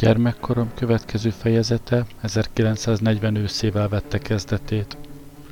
Gyermekkorom 0.00 0.70
következő 0.74 1.30
fejezete 1.30 2.06
1940 2.20 3.36
őszével 3.36 3.88
vette 3.88 4.18
kezdetét. 4.18 4.96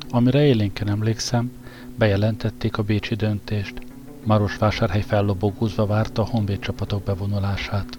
Amire 0.09 0.45
élénken 0.45 0.89
emlékszem, 0.89 1.51
bejelentették 1.97 2.77
a 2.77 2.83
bécsi 2.83 3.15
döntést. 3.15 3.73
Marosvásárhely 4.23 5.01
fellobogózva 5.01 5.85
várta 5.85 6.21
a 6.21 6.25
honvéd 6.25 6.59
csapatok 6.59 7.03
bevonulását. 7.03 7.97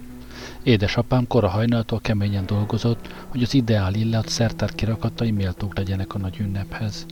Édesapám 0.62 1.26
kora 1.26 1.48
hajnaltól 1.48 2.00
keményen 2.00 2.46
dolgozott, 2.46 3.08
hogy 3.28 3.42
az 3.42 3.54
ideál 3.54 3.94
illat 3.94 4.28
szertár 4.28 4.74
kirakatai 4.74 5.30
méltók 5.30 5.76
legyenek 5.76 6.14
a 6.14 6.18
nagy 6.18 6.38
ünnephez. 6.38 7.06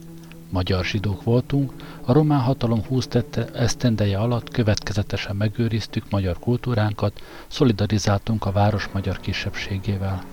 Magyar 0.51 0.85
zsidók 0.85 1.23
voltunk, 1.23 1.73
a 2.05 2.13
román 2.13 2.41
hatalom 2.41 2.83
húztette 2.85 3.45
esztendeje 3.45 4.19
alatt 4.19 4.51
következetesen 4.51 5.37
megőriztük 5.37 6.11
magyar 6.11 6.39
kultúránkat, 6.39 7.23
szolidarizáltunk 7.47 8.45
a 8.47 8.53
város 8.53 8.89
magyar 8.93 9.21
kisebbségével. 9.21 10.25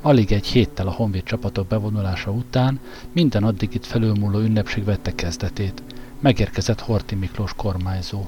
Alig 0.00 0.32
egy 0.32 0.46
héttel 0.46 0.86
a 0.86 0.92
honvéd 0.92 1.22
csapatok 1.22 1.66
bevonulása 1.66 2.30
után 2.30 2.80
minden 3.12 3.44
addig 3.44 3.74
itt 3.74 3.86
felülmúló 3.86 4.38
ünnepség 4.38 4.84
vette 4.84 5.14
kezdetét. 5.14 5.82
Megérkezett 6.20 6.80
Horti 6.80 7.14
Miklós 7.14 7.52
kormányzó. 7.56 8.26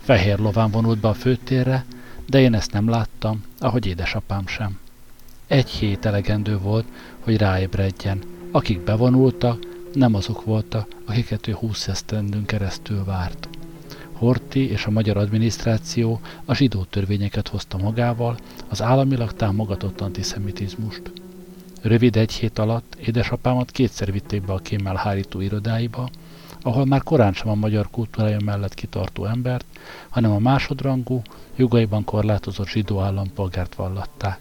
Fehér 0.00 0.38
lován 0.38 0.70
vonult 0.70 0.98
be 0.98 1.08
a 1.08 1.14
főtérre, 1.14 1.84
de 2.26 2.40
én 2.40 2.54
ezt 2.54 2.72
nem 2.72 2.88
láttam, 2.88 3.42
ahogy 3.58 3.86
édesapám 3.86 4.46
sem. 4.46 4.78
Egy 5.46 5.68
hét 5.68 6.06
elegendő 6.06 6.58
volt, 6.58 6.86
hogy 7.20 7.36
ráébredjen. 7.36 8.22
Akik 8.50 8.80
bevonultak, 8.80 9.58
nem 9.98 10.14
azok 10.14 10.44
voltak, 10.44 10.88
akiket 11.04 11.46
ő 11.46 11.52
húsz 11.52 11.88
esztendőn 11.88 12.44
keresztül 12.44 13.04
várt. 13.04 13.48
Horti 14.12 14.70
és 14.70 14.84
a 14.84 14.90
magyar 14.90 15.16
adminisztráció 15.16 16.20
a 16.44 16.54
zsidó 16.54 16.84
törvényeket 16.84 17.48
hozta 17.48 17.78
magával, 17.78 18.36
az 18.68 18.82
államilag 18.82 19.32
támogatott 19.32 20.00
antiszemitizmust. 20.00 21.02
Rövid 21.82 22.16
egy 22.16 22.32
hét 22.32 22.58
alatt 22.58 22.94
édesapámat 22.94 23.70
kétszer 23.70 24.12
vitték 24.12 24.42
be 24.44 24.52
a 24.52 24.58
kémmel 24.58 24.94
hárító 24.94 25.40
irodáiba, 25.40 26.08
ahol 26.62 26.86
már 26.86 27.02
korán 27.02 27.32
sem 27.32 27.48
a 27.48 27.54
magyar 27.54 27.90
kultúrája 27.90 28.38
mellett 28.44 28.74
kitartó 28.74 29.24
embert, 29.24 29.64
hanem 30.08 30.30
a 30.30 30.38
másodrangú, 30.38 31.22
jogaiban 31.56 32.04
korlátozott 32.04 32.68
zsidó 32.68 33.00
állampolgárt 33.00 33.74
vallatták. 33.74 34.40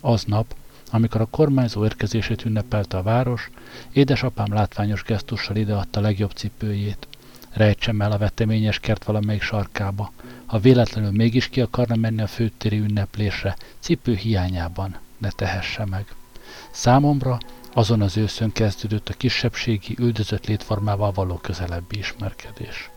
Aznap, 0.00 0.54
amikor 0.94 1.20
a 1.20 1.26
kormányzó 1.26 1.84
érkezését 1.84 2.44
ünnepelte 2.44 2.96
a 2.96 3.02
város, 3.02 3.50
édesapám 3.92 4.52
látványos 4.52 5.02
gesztussal 5.02 5.56
ideadta 5.56 6.00
legjobb 6.00 6.30
cipőjét. 6.30 7.08
Rejtsem 7.52 8.00
el 8.00 8.12
a 8.12 8.18
veteményes 8.18 8.78
kert 8.78 9.04
valamelyik 9.04 9.42
sarkába. 9.42 10.12
Ha 10.46 10.58
véletlenül 10.58 11.10
mégis 11.10 11.48
ki 11.48 11.60
akarna 11.60 11.96
menni 11.96 12.22
a 12.22 12.26
főtéri 12.26 12.78
ünneplésre, 12.78 13.56
cipő 13.78 14.14
hiányában 14.14 14.96
ne 15.18 15.30
tehesse 15.30 15.84
meg. 15.84 16.14
Számomra 16.70 17.38
azon 17.72 18.00
az 18.00 18.16
őszön 18.16 18.52
kezdődött 18.52 19.08
a 19.08 19.14
kisebbségi, 19.14 19.96
üldözött 19.98 20.46
létformával 20.46 21.12
való 21.12 21.36
közelebbi 21.36 21.98
ismerkedés. 21.98 22.90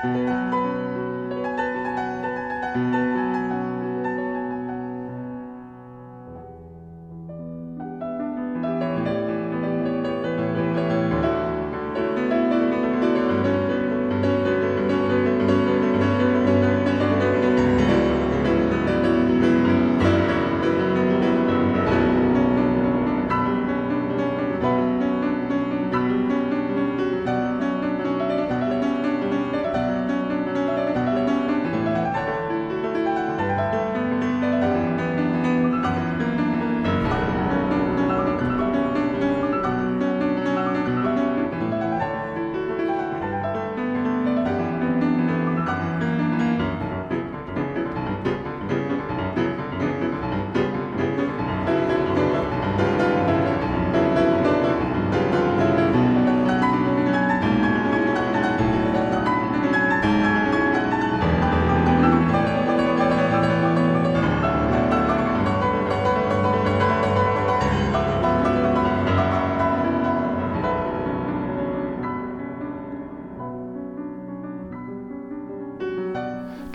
thank 0.00 0.52
you 0.52 0.77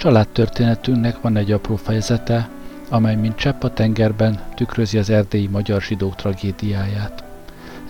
Családtörténetünknek 0.03 1.21
van 1.21 1.37
egy 1.37 1.51
apró 1.51 1.75
fejezete, 1.75 2.49
amely 2.89 3.15
mint 3.15 3.35
csepp 3.35 3.63
a 3.63 3.73
tengerben 3.73 4.43
tükrözi 4.55 4.97
az 4.97 5.09
erdélyi 5.09 5.47
magyar 5.47 5.81
zsidók 5.81 6.15
tragédiáját. 6.15 7.23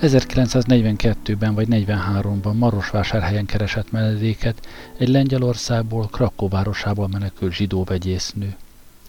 1942-ben 0.01 1.53
vagy 1.53 1.68
43-ban 1.69 2.53
Marosvásárhelyen 2.53 3.46
keresett 3.46 3.91
menedéket 3.91 4.68
egy 4.97 5.07
Lengyelországból, 5.07 6.07
Krakó 6.07 6.47
városából 6.47 7.07
menekült 7.07 7.53
zsidó 7.53 7.84
vegyésznő. 7.84 8.56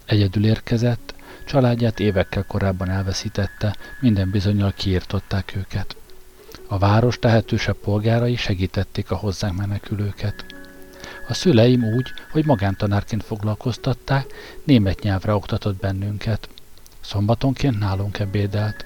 Egyedül 0.05 0.45
érkezett, 0.45 1.15
családját 1.47 2.01
évekkel 2.01 2.45
korábban 2.49 2.91
elveszítette, 2.91 3.77
minden 4.01 4.31
bizonyal 4.31 4.73
kiirtották 4.77 5.53
őket. 5.57 5.97
A 6.69 6.79
város 6.79 7.19
tehetősebb 7.19 7.77
polgárai 7.77 8.37
segítették 8.37 9.11
a 9.11 9.17
hozzánk 9.17 9.57
menekülőket. 9.57 10.54
A 11.29 11.35
szüleim 11.35 11.85
úgy, 11.85 12.13
hogy 12.31 12.47
magántanárként 12.47 13.25
foglalkoztatták, 13.25 14.27
német 14.65 15.01
nyelvre 15.03 15.35
oktatott 15.35 15.81
bennünket. 15.81 16.49
Szombatonként 17.01 17.79
nálunk 17.79 18.19
ebédelt. 18.19 18.85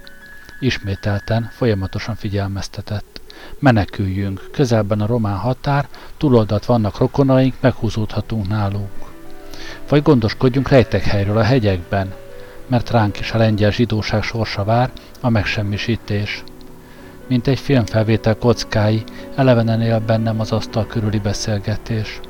Ismételten, 0.61 1.51
folyamatosan 1.53 2.15
figyelmeztetett. 2.15 3.21
Meneküljünk, 3.59 4.49
közelben 4.53 5.01
a 5.01 5.07
román 5.07 5.37
határ, 5.37 5.89
túloldalt 6.17 6.65
vannak 6.65 6.99
rokonaink, 6.99 7.55
meghúzódhatunk 7.61 8.49
náluk. 8.49 9.13
Vagy 9.89 10.03
gondoskodjunk 10.03 10.69
helyről 10.69 11.39
a 11.39 11.43
hegyekben, 11.43 12.15
mert 12.67 12.91
ránk 12.91 13.19
is 13.21 13.33
a 13.33 13.39
lengyel 13.39 13.71
zsidóság 13.71 14.23
sorsa 14.23 14.65
vár, 14.65 14.91
a 15.21 15.29
megsemmisítés. 15.29 16.45
Mint 17.27 17.47
egy 17.47 17.59
filmfelvétel 17.59 18.37
kockái, 18.37 19.05
elevenen 19.35 19.83
él 19.83 20.01
bennem 20.01 20.41
az 20.41 20.53
asztal 20.53 20.87
körüli 20.87 21.19
beszélgetés. 21.19 22.21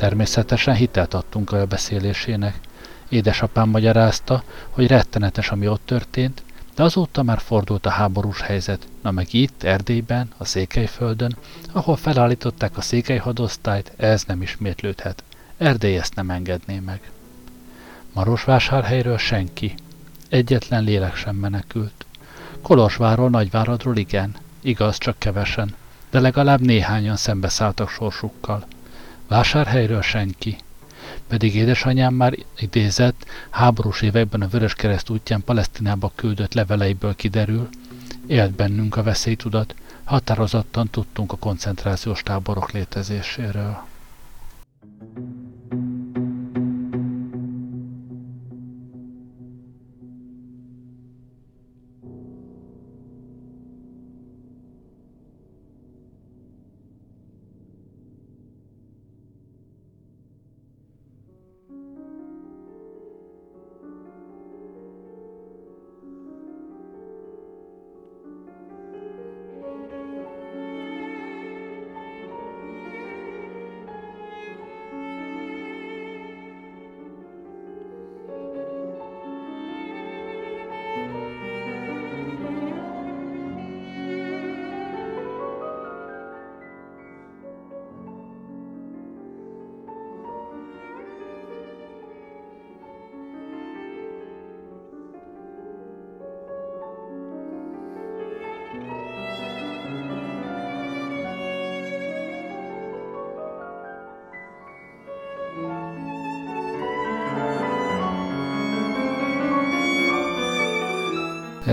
Természetesen 0.00 0.74
hitelt 0.74 1.14
adtunk 1.14 1.52
a 1.52 1.66
beszélésének. 1.66 2.60
Édesapám 3.08 3.68
magyarázta, 3.68 4.42
hogy 4.70 4.86
rettenetes, 4.86 5.50
ami 5.50 5.68
ott 5.68 5.82
történt, 5.84 6.42
de 6.74 6.82
azóta 6.82 7.22
már 7.22 7.38
fordult 7.38 7.86
a 7.86 7.90
háborús 7.90 8.40
helyzet, 8.40 8.86
na 9.02 9.10
meg 9.10 9.34
itt, 9.34 9.62
Erdélyben, 9.62 10.32
a 10.36 10.44
Székelyföldön, 10.44 11.36
ahol 11.72 11.96
felállították 11.96 12.76
a 12.76 12.80
székely 12.80 13.16
hadosztályt, 13.16 13.92
ez 13.96 14.24
nem 14.26 14.42
ismétlődhet. 14.42 15.22
Erdély 15.58 15.96
ezt 15.96 16.14
nem 16.14 16.30
engedné 16.30 16.78
meg. 16.78 17.10
Marosvásárhelyről 18.12 19.18
senki. 19.18 19.74
Egyetlen 20.28 20.84
lélek 20.84 21.16
sem 21.16 21.36
menekült. 21.36 22.06
Kolozsváról, 22.62 23.30
Nagyváradról 23.30 23.96
igen, 23.96 24.34
igaz, 24.60 24.98
csak 24.98 25.18
kevesen, 25.18 25.74
de 26.10 26.20
legalább 26.20 26.60
néhányan 26.60 27.16
szembeszálltak 27.16 27.88
sorsukkal. 27.88 28.66
Vásárhelyről 29.30 30.02
senki. 30.02 30.56
Pedig 31.28 31.54
édesanyám 31.54 32.14
már 32.14 32.34
idézett, 32.58 33.24
háborús 33.50 34.02
években 34.02 34.40
a 34.42 34.48
Vöröskereszt 34.48 35.10
útján 35.10 35.42
Palesztinába 35.44 36.12
küldött 36.14 36.54
leveleiből 36.54 37.16
kiderül, 37.16 37.68
élt 38.26 38.52
bennünk 38.52 38.96
a 38.96 39.02
veszélytudat, 39.02 39.74
határozottan 40.04 40.88
tudtunk 40.90 41.32
a 41.32 41.36
koncentrációs 41.36 42.22
táborok 42.22 42.70
létezéséről. 42.72 43.82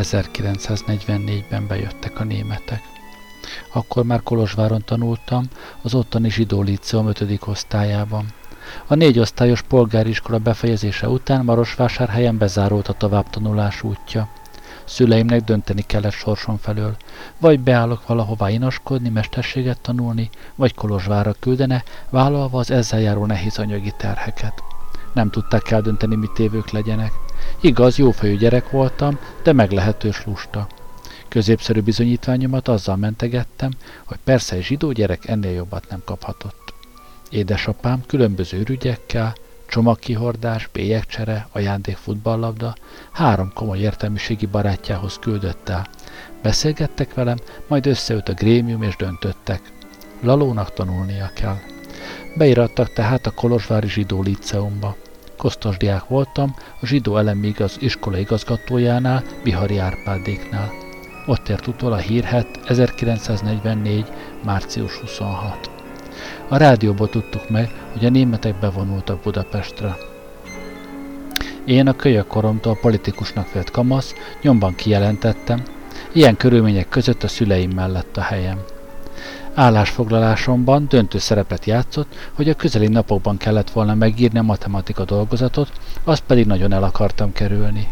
1944-ben 0.01 1.67
bejöttek 1.67 2.19
a 2.19 2.23
németek. 2.23 2.81
Akkor 3.73 4.03
már 4.03 4.23
Kolozsváron 4.23 4.83
tanultam, 4.85 5.45
az 5.81 5.93
ottani 5.93 6.29
zsidó 6.29 6.61
líceum 6.61 7.07
5. 7.07 7.39
osztályában. 7.45 8.25
A 8.87 8.95
négy 8.95 9.19
osztályos 9.19 9.61
polgáriskola 9.61 10.37
befejezése 10.37 11.09
után 11.09 11.45
Marosvásárhelyen 11.45 12.37
bezárult 12.37 12.87
a 12.87 12.93
továbbtanulás 12.93 13.83
útja. 13.83 14.29
Szüleimnek 14.85 15.41
dönteni 15.41 15.81
kellett 15.81 16.11
sorson 16.11 16.57
felől. 16.57 16.95
Vagy 17.39 17.59
beállok 17.59 18.07
valahová 18.07 18.49
inaskodni, 18.49 19.09
mesterséget 19.09 19.81
tanulni, 19.81 20.29
vagy 20.55 20.75
Kolozsvára 20.75 21.35
küldene, 21.39 21.83
vállalva 22.09 22.59
az 22.59 22.71
ezzel 22.71 22.99
járó 22.99 23.25
nehéz 23.25 23.57
anyagi 23.57 23.93
terheket. 23.97 24.63
Nem 25.13 25.29
tudták 25.29 25.71
eldönteni, 25.71 26.15
mit 26.15 26.39
évők 26.39 26.69
legyenek. 26.69 27.11
Igaz, 27.61 27.97
jófejű 27.97 28.37
gyerek 28.37 28.69
voltam, 28.69 29.19
de 29.43 29.53
meglehetős 29.53 30.25
lusta. 30.25 30.67
Középszerű 31.27 31.81
bizonyítványomat 31.81 32.67
azzal 32.67 32.95
mentegettem, 32.95 33.71
hogy 34.05 34.17
persze 34.23 34.55
egy 34.55 34.63
zsidó 34.63 34.91
gyerek 34.91 35.27
ennél 35.27 35.51
jobbat 35.51 35.89
nem 35.89 36.01
kaphatott. 36.05 36.73
Édesapám 37.29 38.03
különböző 38.07 38.59
ürügyekkel, 38.59 39.35
csomagkihordás, 39.67 40.69
bélyegcsere, 40.73 41.47
ajándék 41.51 41.95
futballlabda, 41.95 42.75
három 43.11 43.51
komoly 43.53 43.79
értelmiségi 43.79 44.45
barátjához 44.45 45.17
küldött 45.19 45.69
el. 45.69 45.87
Beszélgettek 46.41 47.13
velem, 47.13 47.37
majd 47.67 47.85
összeült 47.85 48.29
a 48.29 48.33
grémium 48.33 48.81
és 48.81 48.95
döntöttek. 48.95 49.61
Lalónak 50.21 50.73
tanulnia 50.73 51.31
kell. 51.33 51.57
Beirattak 52.35 52.93
tehát 52.93 53.25
a 53.25 53.31
Kolozsvári 53.31 53.89
Zsidó 53.89 54.21
Liceumba. 54.21 54.95
Kosztos 55.37 55.77
diák 55.77 56.07
voltam, 56.07 56.55
a 56.81 56.85
zsidó 56.85 57.17
elemi 57.17 57.47
igaz 57.47 57.77
iskola 57.79 58.17
igazgatójánál, 58.17 59.23
Bihari 59.43 59.77
Árpádéknál. 59.77 60.71
Ott 61.25 61.49
ért 61.49 61.67
utol 61.67 61.91
a 61.91 61.97
hírhet 61.97 62.47
1944. 62.65 64.05
március 64.43 64.95
26. 64.95 65.69
A 66.47 66.57
rádióból 66.57 67.09
tudtuk 67.09 67.49
meg, 67.49 67.71
hogy 67.93 68.05
a 68.05 68.09
németek 68.09 68.59
bevonultak 68.59 69.21
Budapestre. 69.21 69.95
Én 71.65 71.87
a 71.87 71.95
kölyök 71.95 72.27
koromtól 72.27 72.77
politikusnak 72.81 73.53
vélt 73.53 73.71
kamasz, 73.71 74.13
nyomban 74.41 74.75
kijelentettem, 74.75 75.63
ilyen 76.11 76.37
körülmények 76.37 76.89
között 76.89 77.23
a 77.23 77.27
szüleim 77.27 77.71
mellett 77.71 78.17
a 78.17 78.21
helyem. 78.21 78.59
Állásfoglalásomban 79.57 80.87
döntő 80.89 81.17
szerepet 81.17 81.65
játszott, 81.65 82.15
hogy 82.33 82.49
a 82.49 82.55
közeli 82.55 82.87
napokban 82.87 83.37
kellett 83.37 83.69
volna 83.69 83.93
megírni 83.93 84.39
a 84.39 84.41
matematika 84.41 85.05
dolgozatot, 85.05 85.71
azt 86.03 86.23
pedig 86.23 86.45
nagyon 86.45 86.73
el 86.73 86.83
akartam 86.83 87.31
kerülni. 87.31 87.87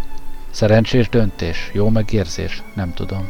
Szerencsés 0.50 1.10
döntés, 1.10 1.70
jó 1.74 1.90
megérzés, 1.90 2.64
nem 2.76 2.94
tudom. 2.94 3.30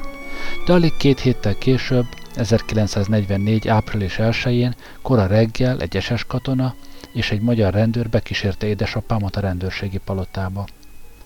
De 0.65 0.73
alig 0.73 0.97
két 0.97 1.19
héttel 1.19 1.53
később 1.53 2.05
1944. 2.35 3.67
április 3.67 4.15
1-én, 4.19 4.75
kora 5.01 5.27
reggel 5.27 5.81
egy 5.81 5.95
eses 5.95 6.25
katona 6.25 6.75
és 7.13 7.31
egy 7.31 7.41
magyar 7.41 7.73
rendőr 7.73 8.09
bekísérte 8.09 8.67
édesapámat 8.67 9.35
a 9.35 9.39
rendőrségi 9.39 9.99
palotába. 10.05 10.65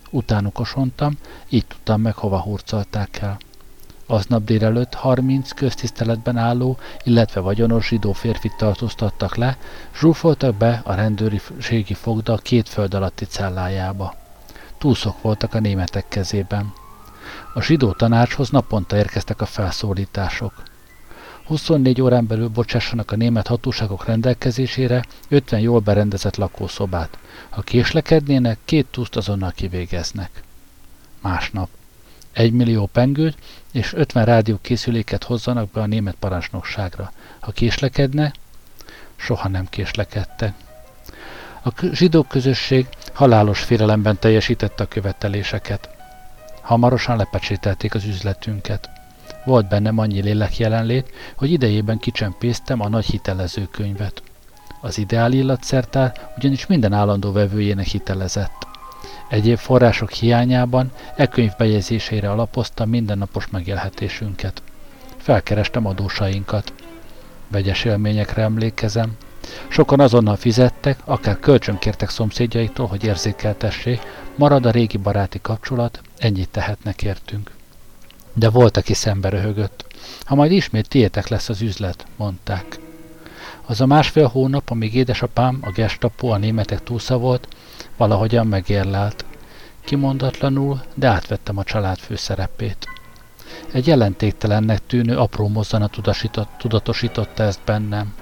Utánuk 0.10 0.60
osontam, 0.60 1.18
így 1.50 1.66
tudtam 1.68 2.02
meg, 2.02 2.16
hova 2.16 2.40
hurcolták 2.42 3.20
el. 3.22 3.38
Aznap 4.12 4.44
délelőtt 4.44 4.94
30 4.94 5.52
köztiszteletben 5.52 6.38
álló, 6.38 6.78
illetve 7.04 7.40
vagyonos 7.40 7.88
zsidó 7.88 8.12
férfit 8.12 8.56
tartóztattak 8.58 9.36
le, 9.36 9.58
zsúfoltak 10.00 10.56
be 10.56 10.82
a 10.84 10.94
rendőrségi 10.94 11.94
fogda 11.94 12.38
két 12.38 12.70
föld 12.70 12.94
alatti 12.94 13.26
cellájába. 13.26 14.16
Túlszok 14.78 15.22
voltak 15.22 15.54
a 15.54 15.60
németek 15.60 16.06
kezében. 16.08 16.74
A 17.54 17.62
zsidó 17.62 17.92
tanácshoz 17.92 18.50
naponta 18.50 18.98
érkeztek 18.98 19.42
a 19.42 19.46
felszólítások. 19.46 20.54
24 21.46 22.02
órán 22.02 22.28
belül 22.28 22.48
bocsássanak 22.48 23.12
a 23.12 23.16
német 23.16 23.48
hatóságok 23.48 24.06
rendelkezésére 24.06 25.06
50 25.28 25.60
jól 25.60 25.80
berendezett 25.80 26.36
lakószobát. 26.36 27.18
Ha 27.50 27.62
késlekednének, 27.62 28.58
két 28.66 28.86
túszt 28.92 29.16
azonnal 29.16 29.52
kivégeznek. 29.52 30.44
Másnap. 31.22 31.70
Egy 32.34 32.52
millió 32.52 32.90
pengőt 32.92 33.38
és 33.72 33.94
50 33.94 34.26
rádiókészüléket 34.26 35.24
hozzanak 35.24 35.70
be 35.72 35.82
a 35.82 35.86
német 35.86 36.16
parancsnokságra. 36.20 37.12
Ha 37.40 37.52
késlekedne, 37.52 38.34
soha 39.16 39.48
nem 39.48 39.66
késlekedte. 39.70 40.54
A 41.64 41.70
zsidó 41.92 42.24
közösség 42.24 42.88
halálos 43.14 43.60
félelemben 43.60 44.20
teljesítette 44.20 44.84
a 44.84 44.88
követeléseket. 44.88 45.90
Hamarosan 46.62 47.18
lepecsételték 47.18 47.94
az 47.94 48.04
üzletünket. 48.04 48.90
Volt 49.46 49.68
bennem 49.68 49.98
annyi 49.98 50.22
lélek 50.22 50.58
jelenlét, 50.58 51.12
hogy 51.36 51.52
idejében 51.52 51.98
kicsempésztem 51.98 52.82
a 52.82 52.90
nagy 52.90 53.06
hitelezőkönyvet. 53.06 54.24
Az 54.82 54.98
ideál 54.98 55.32
illatszertár 55.32 56.32
ugyanis 56.38 56.66
minden 56.66 56.94
állandó 56.94 57.32
vevőjének 57.32 57.86
hitelezett. 57.86 58.69
Egyéb 59.30 59.58
források 59.58 60.12
hiányában 60.12 60.92
e 61.16 61.28
könyv 61.28 61.52
bejegyzésére 61.58 62.32
alapoztam 62.32 62.90
mindennapos 62.90 63.48
megélhetésünket. 63.48 64.62
Felkerestem 65.18 65.86
adósainkat. 65.86 66.74
Vegyes 67.48 67.84
élményekre 67.84 68.42
emlékezem. 68.42 69.12
Sokan 69.68 70.00
azonnal 70.00 70.36
fizettek, 70.36 71.00
akár 71.06 71.40
kölcsönkértek 71.40 72.10
szomszédjaiktól, 72.10 72.88
hogy 72.88 73.04
érzékeltessék, 73.04 74.02
marad 74.36 74.66
a 74.66 74.72
régi 74.72 74.98
baráti 74.98 75.40
kapcsolat, 75.42 76.02
ennyit 76.18 76.50
tehetnek 76.50 77.04
értünk. 77.04 77.52
De 78.34 78.50
volt, 78.50 78.78
aki 78.78 78.94
szembe 78.94 79.30
röhögött. 79.30 79.86
Ha 80.22 80.36
majd 80.36 80.52
ismét 80.52 80.88
tiétek 80.88 81.28
lesz 81.28 81.50
az 81.50 81.62
üzlet, 81.62 82.06
mondták. 82.16 82.80
Az 83.66 83.82
a 83.82 83.86
másfél 83.86 84.28
hónap, 84.28 84.70
amíg 84.70 84.96
édesapám, 84.96 85.60
a 85.62 85.72
gestapo, 85.72 86.28
a 86.28 86.38
németek 86.38 86.84
túlsza 86.84 87.18
volt, 87.18 87.48
valahogyan 88.00 88.48
megérlelt. 88.48 89.26
Kimondatlanul, 89.84 90.82
de 90.94 91.08
átvettem 91.08 91.58
a 91.58 91.64
család 91.64 91.98
főszerepét. 91.98 92.88
Egy 93.72 93.88
jelentéktelennek 93.88 94.80
tűnő 94.88 95.18
apró 95.18 95.48
mozzanat 95.48 95.98
tudatosította 96.58 97.44
ezt 97.44 97.60
bennem. 97.66 98.14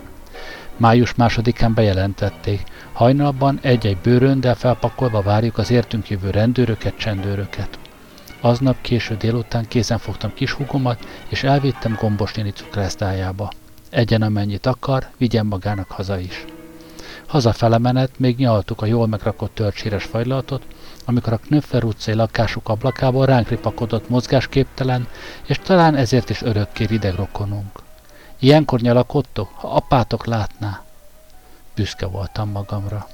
Május 0.77 1.15
másodikán 1.15 1.73
bejelentették, 1.73 2.63
hajnalban 2.93 3.59
egy-egy 3.61 3.97
bőröndel 3.97 4.55
felpakolva 4.55 5.21
várjuk 5.21 5.57
az 5.57 5.71
értünk 5.71 6.09
jövő 6.09 6.29
rendőröket, 6.29 6.97
csendőröket. 6.97 7.79
Aznap 8.41 8.81
késő 8.81 9.15
délután 9.15 9.67
kézen 9.67 9.97
fogtam 9.97 10.33
kis 10.33 10.51
húgomat, 10.51 11.05
és 11.27 11.43
elvittem 11.43 11.97
gombos 11.99 12.33
néni 12.33 12.51
cukrászdájába. 12.51 13.51
Egyen 13.89 14.21
amennyit 14.21 14.65
akar, 14.65 15.07
vigyen 15.17 15.45
magának 15.45 15.91
haza 15.91 16.19
is. 16.19 16.45
Hazafele 17.27 17.77
menet 17.77 18.19
még 18.19 18.37
nyaltuk 18.37 18.81
a 18.81 18.85
jól 18.85 19.07
megrakott 19.07 19.55
törcséres 19.55 20.03
fajlatot, 20.03 20.65
amikor 21.05 21.33
a 21.33 21.37
Knöffer 21.37 21.83
utcai 21.83 22.13
lakásuk 22.13 22.69
ablakából 22.69 23.25
ránk 23.25 23.49
ripakodott 23.49 24.09
mozgásképtelen, 24.09 25.07
és 25.45 25.59
talán 25.63 25.95
ezért 25.95 26.29
is 26.29 26.41
örökké 26.41 26.83
rideg 26.83 27.15
rokonunk. 27.15 27.79
Ilyenkor 28.39 28.79
nyalakodtok, 28.79 29.49
ha 29.53 29.67
apátok 29.67 30.25
látná. 30.25 30.81
Büszke 31.75 32.05
voltam 32.05 32.49
magamra. 32.49 33.07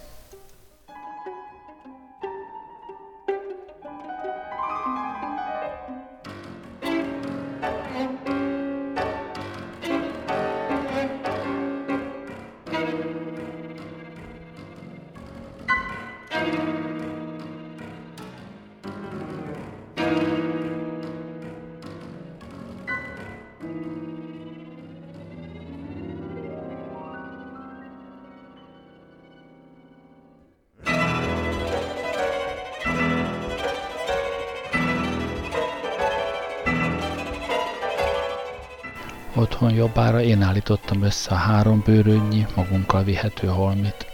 Otthon 39.44 39.74
jobbára 39.74 40.22
én 40.22 40.42
állítottam 40.42 41.02
össze 41.02 41.32
a 41.32 41.36
három 41.36 41.82
bőrönnyi, 41.86 42.46
magunkkal 42.56 43.04
vihető 43.04 43.48
holmit. 43.48 44.06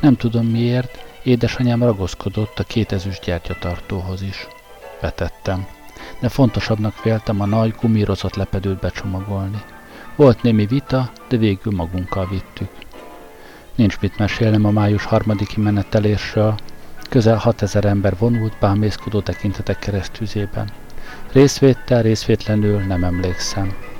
Nem 0.00 0.16
tudom 0.16 0.46
miért, 0.46 1.04
édesanyám 1.22 1.82
ragaszkodott 1.82 2.58
a 2.58 2.64
két 2.64 2.92
ezüst 2.92 3.24
gyertyatartóhoz 3.24 4.22
is. 4.22 4.46
Betettem, 5.00 5.66
de 6.20 6.28
fontosabbnak 6.28 7.02
véltem 7.02 7.40
a 7.40 7.46
nagy, 7.46 7.74
gumírozott 7.80 8.34
lepedőt 8.34 8.78
becsomagolni. 8.78 9.62
Volt 10.16 10.42
némi 10.42 10.66
vita, 10.66 11.10
de 11.28 11.36
végül 11.36 11.72
magunkkal 11.76 12.28
vittük. 12.30 12.70
Nincs 13.74 14.00
mit 14.00 14.18
mesélnem 14.18 14.64
a 14.64 14.70
május 14.70 15.04
harmadiki 15.04 15.60
menetelésről. 15.60 16.54
Közel 17.08 17.36
6000 17.36 17.84
ember 17.84 18.14
vonult 18.18 18.56
bámészkodó 18.60 19.20
tekintetek 19.20 19.78
keresztüzében. 19.78 20.70
Részvéttel, 21.32 22.02
részvétlenül 22.02 22.78
nem 22.78 23.04
emlékszem. 23.04 23.96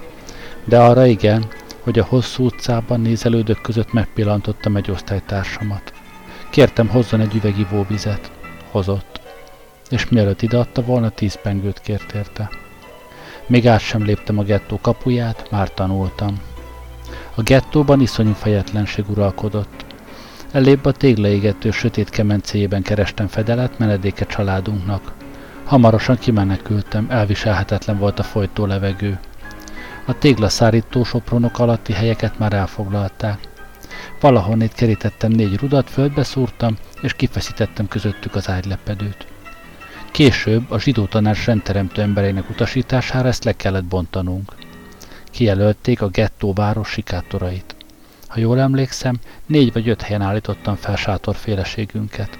De 0.69 0.79
arra 0.81 1.07
igen, 1.07 1.47
hogy 1.81 1.99
a 1.99 2.05
hosszú 2.05 2.45
utcában 2.45 3.01
nézelődők 3.01 3.61
között 3.61 3.93
megpillantottam 3.93 4.77
egy 4.77 4.91
osztálytársamat. 4.91 5.93
Kértem 6.51 6.89
hozzon 6.89 7.21
egy 7.21 7.35
üveg 7.35 7.59
ivóvizet. 7.59 8.31
Hozott. 8.71 9.21
És 9.91 10.09
mielőtt 10.09 10.43
ideadta 10.43 10.83
volna, 10.83 11.09
tíz 11.09 11.39
pengőt 11.43 11.81
kért 11.81 12.13
érte. 12.13 12.51
Még 13.47 13.67
át 13.67 13.81
sem 13.81 14.05
léptem 14.05 14.39
a 14.39 14.43
gettó 14.43 14.79
kapuját, 14.83 15.51
már 15.51 15.75
tanultam. 15.75 16.41
A 17.35 17.43
gettóban 17.43 18.01
iszonyú 18.01 18.33
fejetlenség 18.33 19.11
uralkodott. 19.11 19.85
Elébb 20.53 20.85
a 20.85 20.93
téglaégető 20.93 21.71
sötét 21.71 22.09
kemencéjében 22.09 22.83
kerestem 22.83 23.27
fedelet 23.27 23.79
menedéke 23.79 24.27
családunknak. 24.27 25.13
Hamarosan 25.65 26.19
kimenekültem, 26.19 27.07
elviselhetetlen 27.11 27.99
volt 27.99 28.19
a 28.19 28.23
folytó 28.23 28.67
levegő. 28.67 29.19
A 30.09 30.19
téglaszárító 30.19 31.05
sopronok 31.05 31.59
alatti 31.59 31.93
helyeket 31.93 32.39
már 32.39 32.53
elfoglalták. 32.53 33.39
Valahonnét 34.21 34.73
kerítettem 34.73 35.31
négy 35.31 35.57
rudat, 35.57 35.91
földbe 35.91 36.23
szúrtam, 36.23 36.77
és 37.03 37.13
kifeszítettem 37.13 37.89
közöttük 37.89 38.35
az 38.35 38.49
ágylepedőt. 38.49 39.27
Később 40.11 40.71
a 40.71 40.79
zsidó 40.79 41.05
tanács 41.05 41.45
rendteremtő 41.45 42.03
embereinek 42.03 42.51
utasítására 42.51 43.29
ezt 43.29 43.45
le 43.45 43.53
kellett 43.53 43.85
bontanunk. 43.85 44.53
Kijelölték 45.31 46.03
a 46.03 46.09
gettó 46.09 46.53
város 46.53 46.89
sikátorait. 46.89 47.77
Ha 48.29 48.41
jól 48.41 48.61
emlékszem, 48.61 49.17
négy 49.47 49.73
vagy 49.73 49.89
öt 49.89 50.03
helyen 50.03 50.23
állítottam 50.23 50.75
fel 50.75 50.97
sátorféleségünket. 50.97 52.39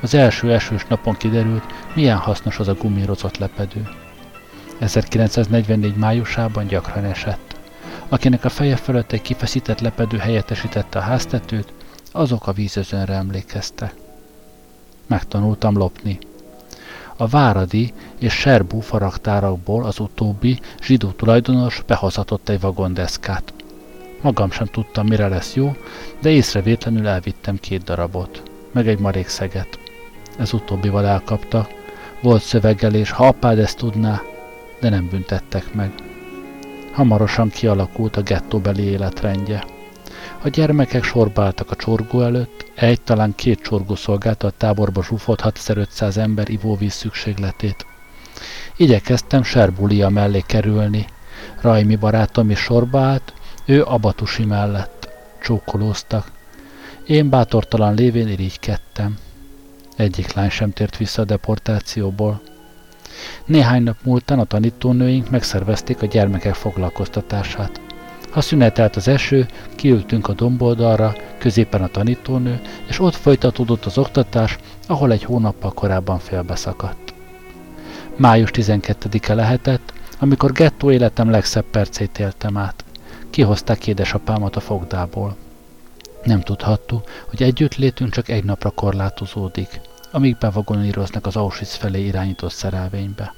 Az 0.00 0.14
első 0.14 0.52
esős 0.52 0.84
napon 0.88 1.16
kiderült, 1.16 1.64
milyen 1.94 2.16
hasznos 2.16 2.58
az 2.58 2.68
a 2.68 2.74
gumírozott 2.74 3.38
lepedő. 3.38 3.88
1944 4.80 5.96
májusában 5.96 6.66
gyakran 6.66 7.04
esett. 7.04 7.56
Akinek 8.08 8.44
a 8.44 8.48
feje 8.48 8.76
fölött 8.76 9.12
egy 9.12 9.22
kifeszített 9.22 9.80
lepedő 9.80 10.16
helyettesítette 10.16 10.98
a 10.98 11.02
háztetőt, 11.02 11.72
azok 12.12 12.46
a 12.46 12.52
vízözönre 12.52 13.14
emlékeztek. 13.14 13.94
Megtanultam 15.06 15.76
lopni. 15.76 16.18
A 17.16 17.26
Váradi 17.26 17.92
és 18.18 18.32
Serbú 18.32 18.80
faragtárakból 18.80 19.84
az 19.84 19.98
utóbbi 19.98 20.60
zsidó 20.82 21.10
tulajdonos 21.10 21.82
behozatott 21.86 22.48
egy 22.48 22.60
vagondeszkát. 22.60 23.52
Magam 24.20 24.50
sem 24.50 24.66
tudtam, 24.66 25.06
mire 25.06 25.28
lesz 25.28 25.54
jó, 25.54 25.76
de 26.20 26.30
észrevétlenül 26.30 27.06
elvittem 27.06 27.56
két 27.56 27.84
darabot, 27.84 28.42
meg 28.72 28.88
egy 28.88 28.98
marékszeget. 28.98 29.78
Ez 30.38 30.52
utóbbival 30.52 31.06
elkapta. 31.06 31.68
Volt 32.22 32.42
szövegelés, 32.42 33.10
ha 33.10 33.26
apád 33.26 33.58
ezt 33.58 33.76
tudná, 33.76 34.22
de 34.80 34.88
nem 34.88 35.08
büntettek 35.08 35.74
meg. 35.74 35.92
Hamarosan 36.92 37.48
kialakult 37.48 38.16
a 38.16 38.22
gettóbeli 38.22 38.82
életrendje. 38.82 39.64
A 40.42 40.48
gyermekek 40.48 41.04
sorba 41.04 41.42
álltak 41.42 41.70
a 41.70 41.76
csorgó 41.76 42.22
előtt, 42.22 42.70
egy, 42.74 43.00
talán 43.00 43.34
két 43.34 43.60
csorgó 43.60 43.94
szolgálta 43.94 44.46
a 44.46 44.50
táborba 44.50 45.02
zsúfolt 45.02 45.40
6500 45.40 46.16
ember 46.16 46.48
ivóvíz 46.48 46.92
szükségletét. 46.92 47.86
Igyekeztem 48.76 49.42
Serbulia 49.42 50.08
mellé 50.08 50.42
kerülni. 50.46 51.06
Rajmi 51.60 51.96
barátom 51.96 52.50
is 52.50 52.58
sorba 52.58 53.00
állt, 53.00 53.32
ő 53.64 53.82
Abatusi 53.82 54.44
mellett. 54.44 55.08
Csókolóztak. 55.42 56.30
Én 57.06 57.28
bátortalan 57.28 57.94
lévén 57.94 58.28
irigykedtem. 58.28 59.18
Egyik 59.96 60.32
lány 60.32 60.50
sem 60.50 60.70
tért 60.70 60.96
vissza 60.96 61.22
a 61.22 61.24
deportációból. 61.24 62.40
Néhány 63.44 63.82
nap 63.82 63.96
múltán 64.02 64.38
a 64.38 64.44
tanítónőink 64.44 65.30
megszervezték 65.30 66.02
a 66.02 66.06
gyermekek 66.06 66.54
foglalkoztatását. 66.54 67.80
Ha 68.30 68.40
szünetelt 68.40 68.96
az 68.96 69.08
eső, 69.08 69.46
kiültünk 69.74 70.28
a 70.28 70.32
domboldalra, 70.32 71.14
középen 71.38 71.82
a 71.82 71.88
tanítónő, 71.88 72.60
és 72.88 73.00
ott 73.00 73.14
folytatódott 73.14 73.84
az 73.84 73.98
oktatás, 73.98 74.58
ahol 74.86 75.12
egy 75.12 75.24
hónappal 75.24 75.72
korábban 75.72 76.18
félbeszakadt. 76.18 77.14
Május 78.16 78.50
12-e 78.52 79.34
lehetett, 79.34 79.92
amikor 80.18 80.52
gettó 80.52 80.90
életem 80.90 81.30
legszebb 81.30 81.64
percét 81.64 82.18
éltem 82.18 82.56
át. 82.56 82.84
Kihozták 83.30 83.86
édesapámat 83.86 84.56
a 84.56 84.60
fogdából. 84.60 85.36
Nem 86.24 86.40
tudhattuk, 86.40 87.08
hogy 87.28 87.42
együtt 87.42 87.74
létünk 87.74 88.12
csak 88.12 88.28
egy 88.28 88.44
napra 88.44 88.70
korlátozódik, 88.70 89.80
amíg 90.10 90.36
bevagoníroznak 90.36 91.26
az 91.26 91.36
Auschwitz 91.36 91.74
felé 91.74 92.04
irányított 92.04 92.52
szerelvénybe. 92.52 93.34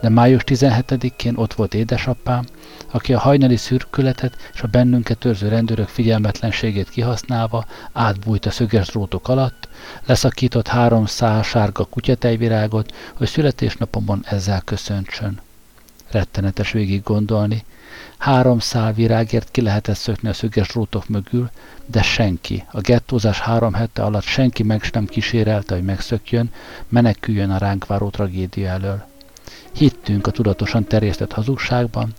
De 0.00 0.08
május 0.08 0.42
17-én 0.46 1.36
ott 1.36 1.54
volt 1.54 1.74
édesapám, 1.74 2.44
aki 2.90 3.14
a 3.14 3.18
hajnali 3.18 3.56
szürkületet 3.56 4.36
és 4.54 4.62
a 4.62 4.66
bennünket 4.66 5.24
őrző 5.24 5.48
rendőrök 5.48 5.88
figyelmetlenségét 5.88 6.88
kihasználva 6.88 7.66
átbújt 7.92 8.46
a 8.46 8.50
szöges 8.50 8.88
drótok 8.88 9.28
alatt, 9.28 9.68
leszakított 10.06 10.66
három 10.66 11.06
szál 11.06 11.42
sárga 11.42 11.84
kutyatejvirágot, 11.84 12.94
hogy 13.14 13.28
születésnapomon 13.28 14.24
ezzel 14.24 14.60
köszöntsön. 14.60 15.40
Rettenetes 16.10 16.72
végig 16.72 17.02
gondolni, 17.02 17.64
Három 18.20 18.58
szál 18.58 18.92
virágért 18.92 19.50
ki 19.50 19.60
lehetett 19.60 19.96
szökni 19.96 20.28
a 20.28 20.32
szöges 20.32 20.68
drótok 20.68 21.08
mögül, 21.08 21.50
de 21.86 22.02
senki, 22.02 22.64
a 22.70 22.80
gettózás 22.80 23.40
három 23.40 23.72
hete 23.72 24.02
alatt 24.02 24.22
senki 24.22 24.62
meg 24.62 24.82
sem 24.82 25.06
kísérelte, 25.06 25.74
hogy 25.74 25.84
megszökjön, 25.84 26.52
meneküljön 26.88 27.50
a 27.50 27.58
ránk 27.58 27.86
váró 27.86 28.08
tragédia 28.08 28.68
elől. 28.68 29.04
Hittünk 29.72 30.26
a 30.26 30.30
tudatosan 30.30 30.84
terjesztett 30.84 31.32
hazugságban, 31.32 32.14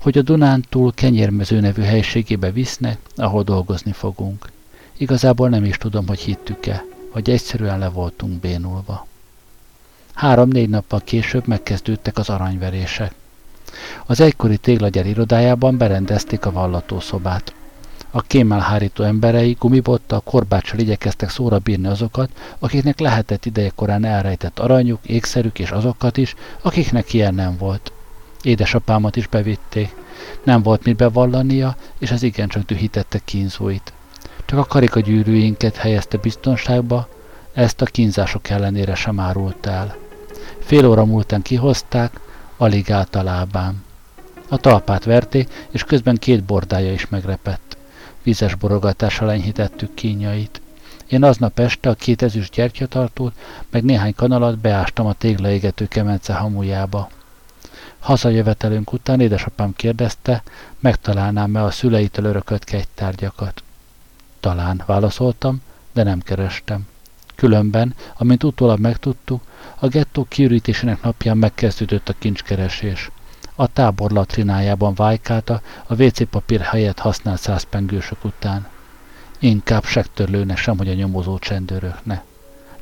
hogy 0.00 0.18
a 0.18 0.22
Dunántúl 0.22 0.92
kenyérmező 0.94 1.60
nevű 1.60 1.82
helységébe 1.82 2.50
visznek, 2.50 2.98
ahol 3.16 3.42
dolgozni 3.42 3.92
fogunk. 3.92 4.50
Igazából 4.96 5.48
nem 5.48 5.64
is 5.64 5.76
tudom, 5.76 6.06
hogy 6.06 6.20
hittük-e, 6.20 6.84
vagy 7.12 7.30
egyszerűen 7.30 7.78
le 7.78 7.88
voltunk 7.88 8.40
bénulva. 8.40 9.06
Három-négy 10.12 10.68
nappal 10.68 11.00
később 11.00 11.46
megkezdődtek 11.46 12.18
az 12.18 12.28
aranyverések. 12.28 13.14
Az 14.06 14.20
egykori 14.20 14.56
téglagyár 14.56 15.06
irodájában 15.06 15.76
berendezték 15.76 16.46
a 16.46 16.52
vallatószobát. 16.52 17.54
A 18.10 18.22
kémelhárító 18.22 19.04
emberei 19.04 19.56
gumibottal, 19.58 20.20
korbáccsal 20.20 20.78
igyekeztek 20.78 21.30
szóra 21.30 21.58
bírni 21.58 21.86
azokat, 21.86 22.30
akiknek 22.58 22.98
lehetett 22.98 23.44
ideje 23.44 23.70
korán 23.74 24.04
elrejtett 24.04 24.58
aranyuk, 24.58 25.00
ékszerük 25.06 25.58
és 25.58 25.70
azokat 25.70 26.16
is, 26.16 26.34
akiknek 26.62 27.12
ilyen 27.12 27.34
nem 27.34 27.56
volt. 27.56 27.92
Édesapámat 28.42 29.16
is 29.16 29.26
bevitték. 29.26 29.94
Nem 30.42 30.62
volt 30.62 30.84
mit 30.84 30.96
bevallania, 30.96 31.76
és 31.98 32.10
ez 32.10 32.22
igencsak 32.22 32.64
dühítette 32.64 33.18
kínzóit. 33.24 33.92
Csak 34.44 34.58
a 34.58 34.64
karikagyűrűinket 34.64 35.76
helyezte 35.76 36.16
biztonságba, 36.16 37.08
ezt 37.52 37.80
a 37.80 37.84
kínzások 37.84 38.48
ellenére 38.48 38.94
sem 38.94 39.20
árult 39.20 39.66
el. 39.66 39.96
Fél 40.58 40.86
óra 40.86 41.04
múltán 41.04 41.42
kihozták, 41.42 42.20
alig 42.64 42.90
állt 42.90 43.14
a 43.14 43.22
lábán. 43.22 43.84
A 44.48 44.56
talpát 44.56 45.04
verték, 45.04 45.66
és 45.70 45.84
közben 45.84 46.16
két 46.16 46.44
bordája 46.44 46.92
is 46.92 47.08
megrepett. 47.08 47.76
Vizes 48.22 48.54
borogatással 48.54 49.30
enyhítettük 49.30 49.94
kínjait. 49.94 50.60
Én 51.06 51.22
aznap 51.22 51.58
este 51.58 51.88
a 51.88 51.94
két 51.94 52.22
ezüst 52.22 52.54
gyertyatartót, 52.54 53.32
meg 53.70 53.84
néhány 53.84 54.14
kanalat 54.14 54.58
beástam 54.58 55.06
a 55.06 55.12
téglaégető 55.12 55.86
kemence 55.86 56.32
hamujába. 56.32 57.08
Hazajövetelünk 57.98 58.92
után 58.92 59.20
édesapám 59.20 59.72
kérdezte, 59.76 60.42
megtalálnám-e 60.78 61.62
a 61.62 61.70
szüleitől 61.70 62.24
örökölt 62.24 62.64
kegytárgyakat. 62.64 63.62
Talán, 64.40 64.82
válaszoltam, 64.86 65.62
de 65.92 66.02
nem 66.02 66.20
kerestem. 66.20 66.86
Különben, 67.34 67.94
amint 68.16 68.44
utólag 68.44 68.78
megtudtuk, 68.78 69.42
a 69.78 69.86
gettó 69.86 70.26
kiürítésének 70.28 71.02
napján 71.02 71.36
megkezdődött 71.36 72.08
a 72.08 72.14
kincskeresés. 72.18 73.10
A 73.54 73.66
tábor 73.66 74.10
latrinájában 74.10 74.94
vájkálta 74.94 75.60
a 75.86 76.02
WC 76.02 76.28
papír 76.30 76.60
helyett 76.60 76.98
használt 76.98 77.40
százpengősök 77.40 78.24
után. 78.24 78.66
Inkább 79.38 79.84
sektörlőnek 79.84 80.56
sem, 80.56 80.76
hogy 80.76 80.88
a 80.88 80.94
nyomozó 80.94 81.38
csendőrökne. 81.38 82.24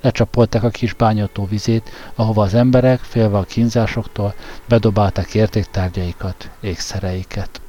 Lecsapolták 0.01 0.63
a 0.63 0.71
kis 0.71 0.93
bányató 0.93 1.47
vizét, 1.47 1.91
ahova 2.15 2.43
az 2.43 2.55
emberek, 2.55 3.01
félve 3.01 3.39
a 3.39 3.43
kínzásoktól, 3.45 4.35
bedobálták 4.69 5.35
értéktárgyaikat, 5.35 6.51
ékszereiket. 6.61 7.61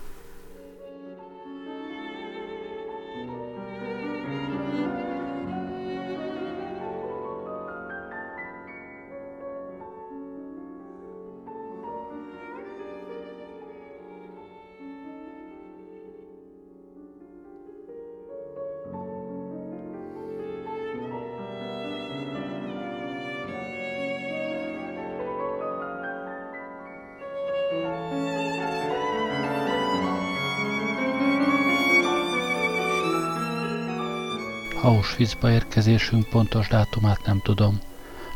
Auschwitzba 34.84 35.52
érkezésünk 35.52 36.30
pontos 36.30 36.68
dátumát 36.68 37.25
nem 37.25 37.42
tudom. 37.44 37.80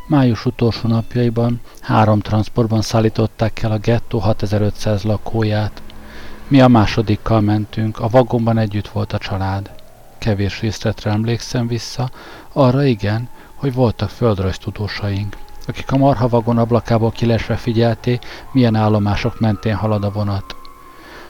Május 0.06 0.44
utolsó 0.44 0.88
napjaiban 0.88 1.60
három 1.80 2.20
transportban 2.20 2.82
szállították 2.82 3.62
el 3.62 3.72
a 3.72 3.78
gettó 3.78 4.18
6500 4.18 5.02
lakóját. 5.02 5.82
Mi 6.46 6.60
a 6.60 6.68
másodikkal 6.68 7.40
mentünk, 7.40 7.98
a 7.98 8.08
vagonban 8.08 8.58
együtt 8.58 8.88
volt 8.88 9.12
a 9.12 9.18
család. 9.18 9.70
Kevés 10.18 10.60
részletre 10.60 11.10
emlékszem 11.10 11.66
vissza, 11.66 12.10
arra 12.52 12.84
igen, 12.84 13.28
hogy 13.54 13.74
voltak 13.74 14.08
földrajztudósaink, 14.08 15.36
akik 15.66 15.92
a 15.92 15.96
marha 15.96 16.28
vagon 16.28 16.58
ablakából 16.58 17.10
kilesve 17.10 17.56
figyelték, 17.56 18.24
milyen 18.52 18.74
állomások 18.74 19.40
mentén 19.40 19.74
halad 19.74 20.04
a 20.04 20.10
vonat. 20.10 20.56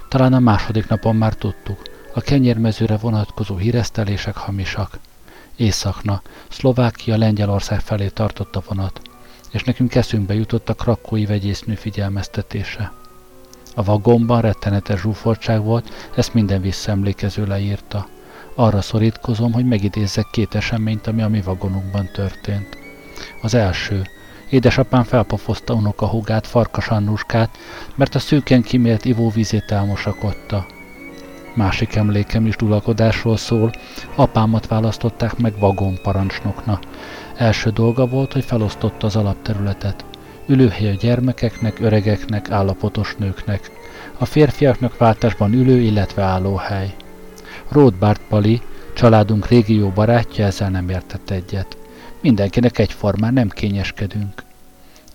Talán 0.08 0.32
a 0.32 0.38
második 0.38 0.88
napon 0.88 1.16
már 1.16 1.34
tudtuk, 1.34 1.82
a 2.14 2.20
kenyérmezőre 2.20 2.96
vonatkozó 2.96 3.56
híresztelések 3.56 4.37
hamisak. 4.37 4.98
Északna, 5.58 6.22
Szlovákia, 6.48 7.16
Lengyelország 7.16 7.80
felé 7.80 8.08
tartott 8.08 8.56
a 8.56 8.62
vonat, 8.68 9.00
és 9.50 9.64
nekünk 9.64 9.94
eszünkbe 9.94 10.34
jutott 10.34 10.68
a 10.68 10.74
krakói 10.74 11.26
vegyésznő 11.26 11.74
figyelmeztetése. 11.74 12.92
A 13.74 13.82
vagomban 13.82 14.40
rettenetes 14.40 15.00
zsúfoltság 15.00 15.62
volt, 15.62 16.10
ezt 16.16 16.34
minden 16.34 16.60
visszaemlékező 16.60 17.46
leírta. 17.46 18.06
Arra 18.54 18.80
szorítkozom, 18.80 19.52
hogy 19.52 19.64
megidézzek 19.64 20.26
két 20.30 20.54
eseményt, 20.54 21.06
ami 21.06 21.22
a 21.22 21.28
mi 21.28 21.40
vagonunkban 21.40 22.11
történt. 22.12 22.76
Az 23.42 23.54
első. 23.54 24.02
Édesapám 24.50 25.04
felpofozta 25.04 25.74
unoka 25.74 26.06
hugát, 26.06 26.46
Farkas 26.46 26.88
Annuskát, 26.88 27.50
mert 27.94 28.14
a 28.14 28.18
szűken 28.18 28.62
kimélt 28.62 29.04
ivóvízét 29.04 29.70
elmosakodta. 29.70 30.66
Másik 31.59 31.94
emlékem 31.94 32.47
is 32.47 32.57
dulakodásról 32.57 33.37
szól, 33.37 33.71
apámat 34.14 34.66
választották 34.66 35.37
meg 35.37 35.59
vagonparancsnokna. 35.59 36.79
Első 37.37 37.71
dolga 37.71 38.07
volt, 38.07 38.33
hogy 38.33 38.44
felosztotta 38.44 39.07
az 39.07 39.16
alapterületet. 39.16 40.05
Ülőhely 40.47 40.90
a 40.90 40.94
gyermekeknek, 40.94 41.81
öregeknek, 41.81 42.51
állapotos 42.51 43.14
nőknek. 43.18 43.71
A 44.18 44.25
férfiaknak 44.25 44.97
váltásban 44.97 45.53
ülő, 45.53 45.81
illetve 45.81 46.23
állóhely. 46.23 46.94
Rothbard 47.68 48.21
Pali, 48.29 48.61
családunk 48.94 49.49
régi 49.49 49.75
jó 49.75 49.88
barátja 49.88 50.44
ezzel 50.44 50.71
nem 50.71 50.88
értett 50.88 51.31
egyet. 51.31 51.77
Mindenkinek 52.21 52.79
egyformán 52.79 53.33
nem 53.33 53.49
kényeskedünk. 53.49 54.42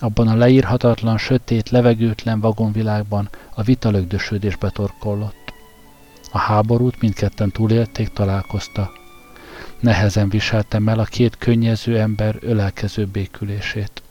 Abban 0.00 0.28
a 0.28 0.36
leírhatatlan, 0.36 1.18
sötét, 1.18 1.70
levegőtlen 1.70 2.40
vagonvilágban 2.40 3.28
a 3.54 3.62
vita 3.62 3.90
lögdösödésbe 3.90 4.70
torkollott. 4.70 5.43
A 6.34 6.38
háborút 6.38 7.00
mindketten 7.00 7.50
túlélték, 7.50 8.08
találkozta. 8.08 8.92
Nehezen 9.80 10.28
viseltem 10.28 10.88
el 10.88 10.98
a 10.98 11.04
két 11.04 11.36
könnyező 11.36 11.98
ember 11.98 12.36
ölelkező 12.40 13.06
békülését. 13.06 14.02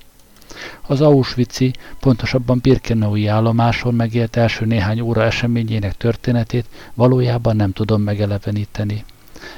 Az 0.88 1.02
Auschwitz-i, 1.02 1.74
pontosabban 2.00 2.60
Birkenaui 2.62 3.28
állomáson 3.28 3.94
megélt 3.94 4.36
első 4.36 4.66
néhány 4.66 5.00
óra 5.00 5.24
eseményének 5.24 5.98
történetét 5.98 6.66
valójában 6.94 7.56
nem 7.56 7.72
tudom 7.72 8.02
megeleveníteni. 8.02 9.06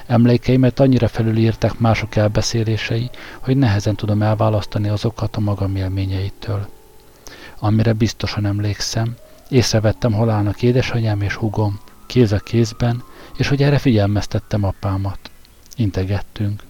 Emlékeimet 0.05 0.79
annyira 0.79 1.07
felülírták 1.07 1.79
mások 1.79 2.15
elbeszélései, 2.15 3.09
hogy 3.39 3.57
nehezen 3.57 3.95
tudom 3.95 4.21
elválasztani 4.21 4.87
azokat 4.87 5.35
a 5.35 5.39
magam 5.39 5.75
élményeitől. 5.75 6.67
Amire 7.59 7.93
biztosan 7.93 8.45
emlékszem, 8.45 9.15
észrevettem, 9.49 10.13
hol 10.13 10.29
állnak 10.29 10.61
édesanyám 10.61 11.21
és 11.21 11.33
hugom, 11.33 11.79
kéz 12.05 12.31
a 12.31 12.39
kézben, 12.39 13.03
és 13.37 13.47
hogy 13.47 13.63
erre 13.63 13.77
figyelmeztettem 13.77 14.63
apámat. 14.63 15.19
Integettünk. 15.75 16.63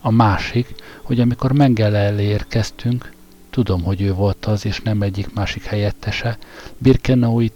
A 0.00 0.10
másik, 0.10 0.74
hogy 1.02 1.20
amikor 1.20 1.52
Mengele 1.52 1.98
elé 1.98 2.24
érkeztünk, 2.24 3.12
tudom, 3.50 3.82
hogy 3.82 4.00
ő 4.00 4.14
volt 4.14 4.46
az, 4.46 4.66
és 4.66 4.80
nem 4.80 5.02
egyik 5.02 5.34
másik 5.34 5.64
helyettese, 5.64 6.38
Birkenaui 6.78 7.52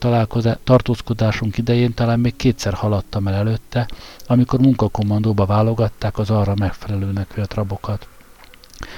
tartózkodásunk 0.65 1.59
idején 1.59 1.95
talán 1.95 2.21
még 2.21 2.37
kétszer 2.37 2.75
haladtam 2.75 3.29
el 3.29 3.35
előtte, 3.35 3.89
amikor 4.27 4.61
munkakommandóba 4.61 5.47
válogatták 5.47 6.19
az 6.19 6.31
arra 6.31 6.55
megfelelőnek 6.55 7.35
vélt 7.35 7.55
rabokat. 7.55 8.09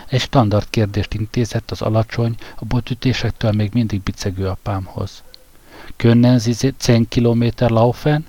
Egy 0.09 0.21
standard 0.21 0.67
kérdést 0.71 1.14
intézett 1.14 1.71
az 1.71 1.83
alacsony, 1.83 2.35
a 2.57 2.64
botütésektől 2.64 3.53
még 3.53 3.71
mindig 3.73 4.03
bicegő 4.03 4.47
apámhoz. 4.47 5.23
Können 5.96 6.38
Sie 6.38 6.72
10 6.72 7.09
Kilométer 7.09 7.70
laufen? 7.70 8.26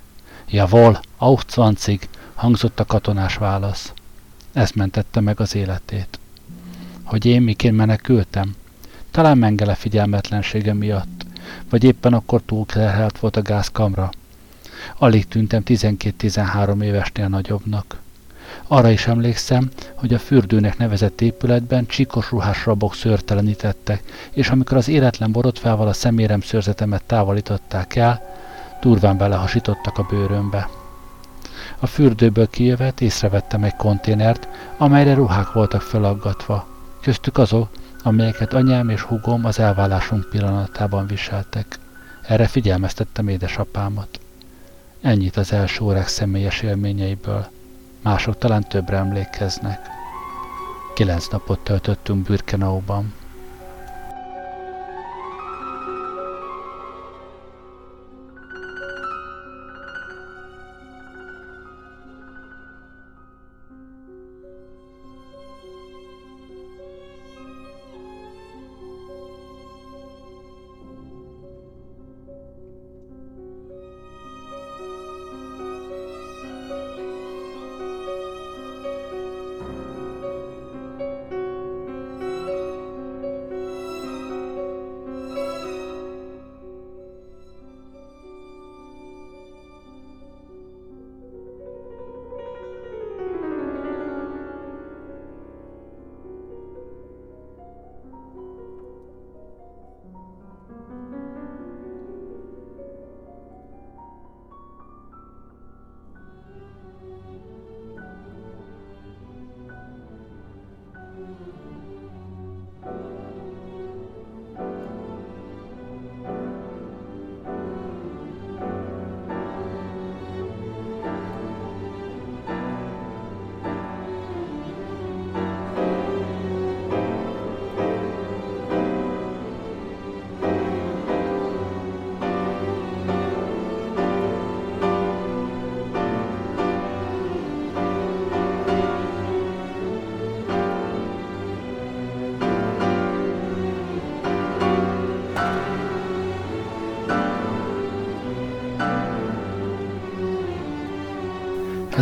Jawohl, 0.49 0.99
auch 1.17 1.43
20, 1.55 1.99
hangzott 2.33 2.79
a 2.79 2.85
katonás 2.85 3.37
válasz. 3.37 3.93
Ez 4.53 4.71
mentette 4.71 5.19
meg 5.19 5.39
az 5.39 5.55
életét. 5.55 6.19
Hogy 7.03 7.25
én 7.25 7.41
miként 7.41 7.75
menekültem? 7.75 8.55
Talán 9.11 9.37
Mengele 9.37 9.75
figyelmetlensége 9.75 10.73
miatt, 10.73 11.25
vagy 11.69 11.83
éppen 11.83 12.13
akkor 12.13 12.41
túlkerhelt 12.45 13.19
volt 13.19 13.35
a 13.35 13.41
gázkamra. 13.41 14.09
Alig 14.97 15.27
tűntem 15.27 15.63
12-13 15.65 16.83
évesnél 16.83 17.27
nagyobbnak. 17.27 18.03
Arra 18.67 18.89
is 18.89 19.07
emlékszem, 19.07 19.69
hogy 19.93 20.13
a 20.13 20.19
fürdőnek 20.19 20.77
nevezett 20.77 21.21
épületben 21.21 21.85
csikos 21.85 22.31
ruhás 22.31 22.65
rabok 22.65 22.95
szőrtelenítettek, 22.95 24.03
és 24.31 24.49
amikor 24.49 24.77
az 24.77 24.87
életlen 24.87 25.31
borotvával 25.31 25.87
a 25.87 25.93
szemérem 25.93 26.41
szőrzetemet 26.41 27.03
távolították 27.03 27.95
el, 27.95 28.21
durván 28.81 29.17
belehasítottak 29.17 29.97
a 29.97 30.05
bőrömbe. 30.09 30.69
A 31.79 31.87
fürdőből 31.87 32.47
kijövet 32.49 33.01
észrevettem 33.01 33.63
egy 33.63 33.75
konténert, 33.75 34.47
amelyre 34.77 35.13
ruhák 35.13 35.51
voltak 35.51 35.81
felaggatva. 35.81 36.67
Köztük 37.01 37.37
azok, 37.37 37.69
amelyeket 38.03 38.53
anyám 38.53 38.89
és 38.89 39.01
hugom 39.01 39.45
az 39.45 39.59
elvállásunk 39.59 40.29
pillanatában 40.29 41.07
viseltek. 41.07 41.79
Erre 42.27 42.47
figyelmeztettem 42.47 43.27
édesapámat. 43.27 44.19
Ennyit 45.01 45.37
az 45.37 45.53
első 45.53 45.83
órák 45.83 46.07
személyes 46.07 46.61
élményeiből. 46.61 47.47
Mások 48.05 48.37
talán 48.37 48.63
többre 48.63 48.97
emlékeznek. 48.97 49.79
Kilenc 50.93 51.27
napot 51.27 51.59
töltöttünk 51.59 52.27
Birkenauban. 52.27 53.13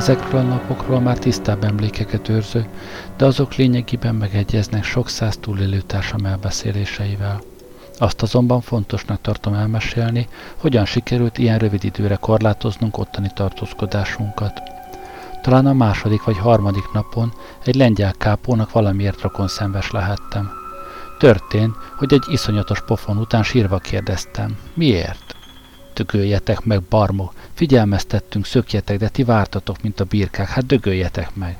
Ezekről 0.03 0.39
a 0.39 0.43
napokról 0.43 0.99
már 0.99 1.17
tisztább 1.17 1.63
emlékeket 1.63 2.29
őrző, 2.29 2.65
de 3.17 3.25
azok 3.25 3.55
lényegében 3.55 4.15
megegyeznek 4.15 4.83
sok 4.83 5.09
száz 5.09 5.37
túlélő 5.37 5.81
társam 5.81 6.25
elbeszéléseivel. 6.25 7.41
Azt 7.97 8.21
azonban 8.21 8.61
fontosnak 8.61 9.21
tartom 9.21 9.53
elmesélni, 9.53 10.27
hogyan 10.57 10.85
sikerült 10.85 11.37
ilyen 11.37 11.57
rövid 11.57 11.83
időre 11.83 12.15
korlátoznunk 12.15 12.97
ottani 12.97 13.31
tartózkodásunkat. 13.35 14.61
Talán 15.41 15.65
a 15.65 15.73
második 15.73 16.23
vagy 16.23 16.37
harmadik 16.37 16.91
napon 16.93 17.33
egy 17.65 17.75
lengyel 17.75 18.13
kápónak 18.17 18.71
valamiért 18.71 19.21
rokon 19.21 19.47
szenves 19.47 19.91
lehettem. 19.91 20.51
Történt, 21.19 21.75
hogy 21.97 22.13
egy 22.13 22.25
iszonyatos 22.27 22.81
pofon 22.81 23.17
után 23.17 23.43
sírva 23.43 23.77
kérdeztem. 23.77 24.57
Miért? 24.73 25.42
Dögöljetek 25.93 26.63
meg, 26.63 26.81
barmok! 26.81 27.33
Figyelmeztettünk, 27.53 28.45
szökjetek, 28.45 28.97
de 28.97 29.09
ti 29.09 29.23
vártatok, 29.23 29.81
mint 29.81 29.99
a 29.99 30.03
birkák, 30.03 30.47
hát 30.47 30.65
dögöljetek 30.65 31.35
meg! 31.35 31.57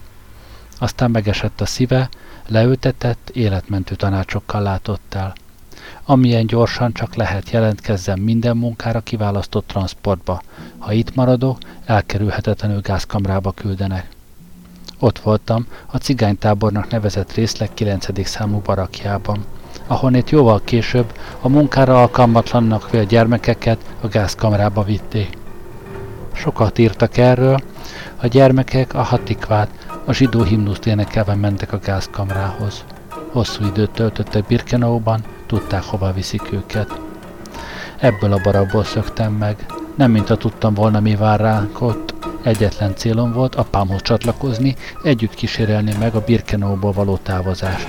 Aztán 0.78 1.12
megesett 1.12 1.62
a 1.62 1.65
szíve, 1.65 2.10
leültetett, 2.48 3.30
életmentő 3.34 3.96
tanácsokkal 3.96 4.62
látott 4.62 5.13
el. 5.13 5.34
Amilyen 6.06 6.46
gyorsan 6.46 6.93
csak 6.93 7.15
lehet 7.15 7.50
jelentkezzen 7.50 8.19
minden 8.19 8.58
munkára 8.58 9.00
kiválasztott 9.00 9.67
transportba. 9.67 10.41
Ha 10.78 10.93
itt 10.93 11.15
maradok, 11.15 11.58
elkerülhetetlenül 11.86 12.82
gázkamrába 12.82 13.52
küldenek. 13.52 14.10
Ott 15.00 15.19
voltam, 15.19 15.67
a 15.86 15.98
cigánytábornak 15.98 16.89
nevezett 16.89 17.34
részleg 17.34 17.74
9. 17.74 18.28
számú 18.28 18.60
barakjában, 18.60 19.46
ahonnét 19.88 20.30
jóval 20.30 20.62
később 20.63 21.13
a 21.41 21.50
munkára 21.50 22.02
alkalmatlannak 22.02 22.89
vél 22.89 23.06
gyermekeket 23.06 23.78
a 24.02 24.08
gázkamrába 24.08 24.84
vitték. 24.84 25.38
Sokat 26.34 26.78
írtak 26.78 27.17
erről, 27.17 27.60
a 28.22 28.28
gyermekek 28.28 28.93
a 28.93 29.02
hatikvát, 29.02 29.69
a 30.06 30.13
zsidó 30.13 30.43
himnuszt 30.43 30.86
énekelve 30.86 31.36
mentek 31.36 31.74
a 31.74 31.80
gázkamrához. 31.84 32.84
Hosszú 33.32 33.65
időt 33.65 33.91
töltöttek 33.91 34.46
Birkenauban, 34.46 35.24
tudták, 35.48 35.84
hova 35.84 36.12
viszik 36.12 36.52
őket. 36.52 37.00
Ebből 38.00 38.34
a 38.34 38.41
barakból 38.43 38.84
szöktem 38.84 39.34
meg, 39.34 39.65
nem 39.96 40.12
mintha 40.12 40.36
tudtam 40.36 40.74
volna, 40.74 41.00
mi 41.00 41.15
vár 41.15 41.39
ránk 41.39 41.82
ott. 41.82 42.13
Egyetlen 42.43 42.96
célom 42.96 43.32
volt 43.32 43.56
apámhoz 43.56 44.02
csatlakozni, 44.02 44.76
együtt 45.04 45.34
kísérelni 45.34 45.93
meg 46.00 46.15
a 46.15 46.24
Birkenauból 46.26 46.91
való 46.91 47.17
távozást. 47.24 47.88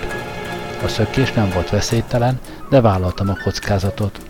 A 0.82 0.88
szökés 0.88 1.32
nem 1.32 1.50
volt 1.54 1.70
veszélytelen, 1.70 2.40
de 2.70 2.80
vállaltam 2.80 3.28
a 3.28 3.36
kockázatot. 3.44 4.20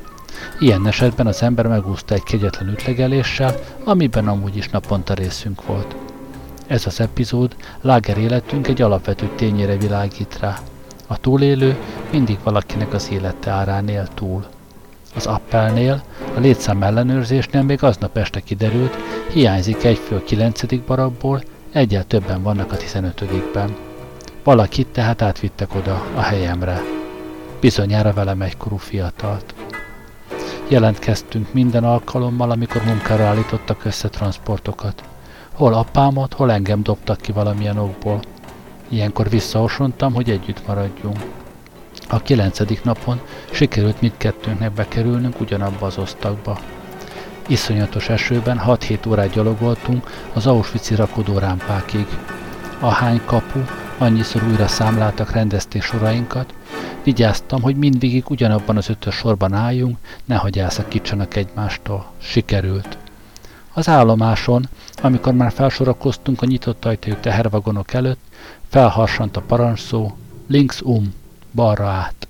Ilyen 0.59 0.87
esetben 0.87 1.27
az 1.27 1.43
ember 1.43 1.67
megúszta 1.67 2.15
egy 2.15 2.23
kegyetlen 2.23 2.69
ütlegeléssel, 2.69 3.55
amiben 3.85 4.29
amúgy 4.29 4.57
is 4.57 4.69
naponta 4.69 5.15
részünk 5.15 5.67
volt. 5.67 5.97
Ez 6.67 6.87
az 6.87 7.01
epizód 7.01 7.57
láger 7.81 8.19
életünk 8.19 8.69
egy 8.69 8.83
alapvető 8.83 9.31
tényére 9.37 9.77
világít 9.77 10.39
rá. 10.41 10.59
A 11.07 11.19
túlélő 11.19 11.77
mindig 12.11 12.39
valakinek 12.43 12.93
az 12.93 13.09
élete 13.11 13.51
árán 13.51 13.89
él 13.89 14.09
túl. 14.15 14.45
Az 15.15 15.27
appelnél, 15.27 16.03
a 16.37 16.41
létszám 16.41 16.83
ellenőrzésnél 16.83 17.63
még 17.63 17.83
aznap 17.83 18.17
este 18.17 18.41
kiderült, 18.41 18.97
hiányzik 19.33 19.85
egy 19.85 19.99
fő 19.99 20.23
9. 20.25 20.85
barakból, 20.87 21.43
egyel 21.73 22.05
többen 22.07 22.43
vannak 22.43 22.73
a 22.73 22.77
15-ben. 22.77 23.77
Valakit 24.45 24.87
tehát 24.87 25.23
átvittek 25.23 25.75
oda, 25.75 26.03
a 26.15 26.21
helyemre. 26.21 26.83
Bizonyára 27.61 28.13
velem 28.13 28.43
egykorú 28.43 28.77
fiatalt. 28.77 29.55
Jelentkeztünk 30.69 31.53
minden 31.53 31.85
alkalommal, 31.85 32.51
amikor 32.51 32.83
munkára 32.85 33.25
állítottak 33.25 33.85
össze 33.85 34.09
transportokat. 34.09 35.05
Hol 35.55 35.75
apámot, 35.75 36.33
hol 36.33 36.53
engem 36.53 36.83
dobtak 36.83 37.21
ki 37.21 37.33
valamilyen 37.33 37.79
okból. 37.79 38.21
Ilyenkor 38.89 39.29
visszaosontam, 39.29 40.15
hogy 40.15 40.31
együtt 40.31 40.67
maradjunk. 40.67 41.19
A 42.09 42.23
kilencedik 42.23 42.85
napon 42.85 43.21
sikerült 43.51 44.01
mindkettőnknek 44.01 44.73
bekerülnünk 44.73 45.41
ugyanabba 45.41 45.87
az 45.87 45.99
osztagba. 45.99 46.59
Iszonyatos 47.47 48.09
esőben 48.09 48.61
6-7 48.67 49.09
órát 49.09 49.31
gyalogoltunk 49.31 50.11
az 50.33 50.47
Auschwitz-i 50.47 50.95
rakodó 50.95 51.39
rámpákig. 51.39 52.07
A 52.81 52.89
hány 52.89 53.21
kapu, 53.25 53.61
annyiszor 53.99 54.43
újra 54.43 54.67
számláltak, 54.67 55.31
rendezték 55.31 55.83
sorainkat, 55.83 56.55
vigyáztam, 57.03 57.63
hogy 57.63 57.77
mindvégig 57.77 58.31
ugyanabban 58.31 58.77
az 58.77 58.89
ötös 58.89 59.15
sorban 59.15 59.53
álljunk, 59.53 59.99
nehogy 60.25 60.59
elszakítsanak 60.59 61.37
egymástól. 61.37 62.07
Sikerült. 62.19 62.99
Az 63.73 63.89
állomáson, 63.89 64.69
amikor 65.03 65.33
már 65.33 65.53
felsorakoztunk 65.53 66.43
a 66.43 66.47
nyitott 66.47 66.85
ajtajú 66.85 67.17
tehervagonok 67.21 67.93
előtt, 67.93 68.21
felharsant 68.69 69.37
a 69.37 69.41
parancsszó, 69.41 70.17
links 70.47 70.81
um, 70.81 71.15
balra 71.55 71.87
át. 71.87 72.29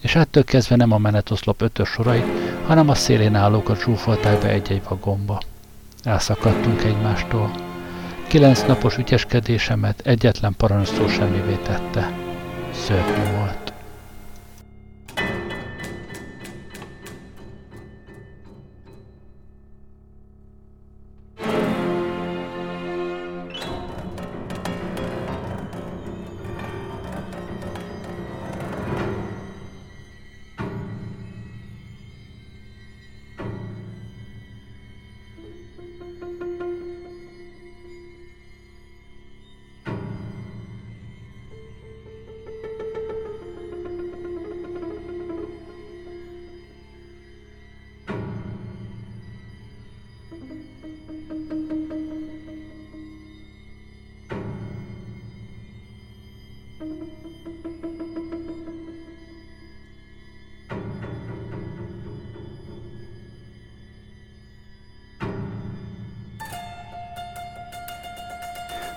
És 0.00 0.14
ettől 0.14 0.44
kezdve 0.44 0.76
nem 0.76 0.92
a 0.92 0.98
menetoszlop 0.98 1.62
ötös 1.62 1.88
sorai, 1.88 2.22
hanem 2.66 2.88
a 2.88 2.94
szélén 2.94 3.34
állókat 3.34 3.80
zsúfolták 3.80 4.40
be 4.40 4.48
egy-egy 4.48 4.82
vagomba. 4.88 5.40
Elszakadtunk 6.02 6.84
egymástól. 6.84 7.65
Kilenc 8.26 8.66
napos 8.66 8.96
ügyeskedésemet 8.96 10.00
egyetlen 10.06 10.54
parancsszó 10.56 11.08
semmivé 11.08 11.54
tette. 11.54 12.12
Szörnyű 12.72 13.36
volt. 13.36 13.65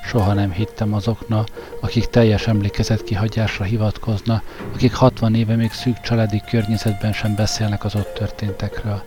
Soha 0.10 0.34
nem 0.34 0.52
hittem 0.52 0.94
azoknak, 0.94 1.48
akik 1.80 2.06
teljes 2.06 2.48
emlékezet 2.48 3.04
kihagyásra 3.04 3.66
hivatkozna, 3.66 4.42
akik 4.74 4.94
60 4.94 5.36
éve 5.36 5.56
még 5.56 5.72
szűk 5.72 6.00
családi 6.02 6.42
környezetben 6.50 7.14
sem 7.14 7.36
beszélnek 7.36 7.84
az 7.84 7.96
ott 7.96 8.14
történtekről. 8.14 9.04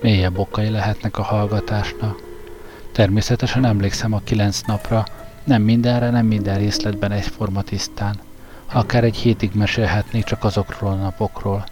Mélyebb 0.00 0.38
okai 0.38 0.68
lehetnek 0.68 1.18
a 1.18 1.22
hallgatásnak. 1.22 2.22
Természetesen 2.92 3.64
emlékszem 3.64 4.12
a 4.12 4.20
kilenc 4.24 4.60
napra, 4.60 5.04
nem 5.44 5.62
mindenre, 5.62 6.10
nem 6.10 6.26
minden 6.26 6.58
részletben 6.58 7.12
egyforma 7.12 7.62
tisztán. 7.62 8.18
Akár 8.72 9.04
egy 9.04 9.16
hétig 9.16 9.50
mesélhetnék 9.54 10.24
csak 10.24 10.44
azokról 10.44 10.90
a 10.90 10.94
napokról. 10.94 11.64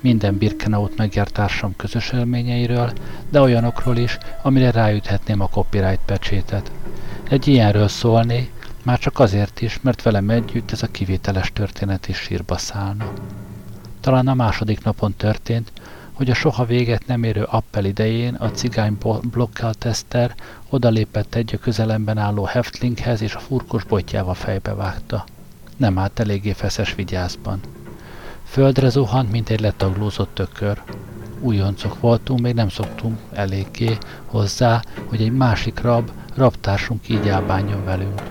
Minden 0.00 0.38
Birkenaut 0.38 0.96
megjárt 0.96 1.40
közös 1.76 2.12
élményeiről, 2.12 2.92
de 3.30 3.40
olyanokról 3.40 3.96
is, 3.96 4.18
amire 4.42 4.70
ráüthetném 4.70 5.40
a 5.40 5.48
copyright 5.48 6.00
pecsétet. 6.04 6.70
Egy 7.30 7.46
ilyenről 7.46 7.88
szólni, 7.88 8.50
már 8.82 8.98
csak 8.98 9.18
azért 9.18 9.60
is, 9.60 9.80
mert 9.82 10.02
velem 10.02 10.30
együtt 10.30 10.70
ez 10.70 10.82
a 10.82 10.86
kivételes 10.86 11.52
történet 11.52 12.08
is 12.08 12.16
sírba 12.16 12.56
szállna. 12.56 13.12
Talán 14.00 14.28
a 14.28 14.34
második 14.34 14.84
napon 14.84 15.14
történt, 15.16 15.72
hogy 16.12 16.30
a 16.30 16.34
soha 16.34 16.64
véget 16.64 17.06
nem 17.06 17.22
érő 17.22 17.42
appel 17.42 17.84
idején 17.84 18.34
a 18.34 18.50
cigány 18.50 18.98
blokkelteszter 19.30 20.34
odalépett 20.68 21.34
egy 21.34 21.54
a 21.54 21.58
közelemben 21.58 22.18
álló 22.18 22.44
heftlinghez, 22.44 23.22
és 23.22 23.34
a 23.34 23.40
furkos 23.40 23.84
botjával 23.84 24.34
fejbe 24.34 24.74
vágta. 24.74 25.24
Nem 25.76 25.98
állt 25.98 26.20
eléggé 26.20 26.52
feszes 26.52 26.94
vigyázban. 26.94 27.60
Földre 28.44 28.88
zuhant, 28.88 29.30
mint 29.30 29.48
egy 29.48 29.60
letaglózott 29.60 30.34
tökör. 30.34 30.82
Újoncok 31.40 32.00
voltunk, 32.00 32.40
még 32.40 32.54
nem 32.54 32.68
szoktunk 32.68 33.18
eléggé 33.32 33.98
hozzá, 34.26 34.82
hogy 35.06 35.22
egy 35.22 35.32
másik 35.32 35.80
rab, 35.80 36.10
rabtársunk 36.40 37.08
így 37.08 37.28
elbánjon 37.28 37.84
velünk. 37.84 38.22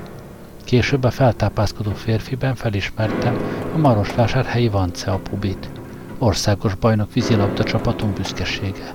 Később 0.64 1.04
a 1.04 1.12
feltápászkodó 1.12 1.92
férfiben 1.92 2.56
felismertem 2.56 3.38
a 3.74 3.78
Marosvásárhelyi 3.78 4.68
Vance 4.68 5.12
apubit, 5.12 5.70
országos 6.18 6.76
bajnok 6.76 7.14
vízilabda 7.14 7.64
csapatunk 7.64 8.14
büszkesége. 8.14 8.94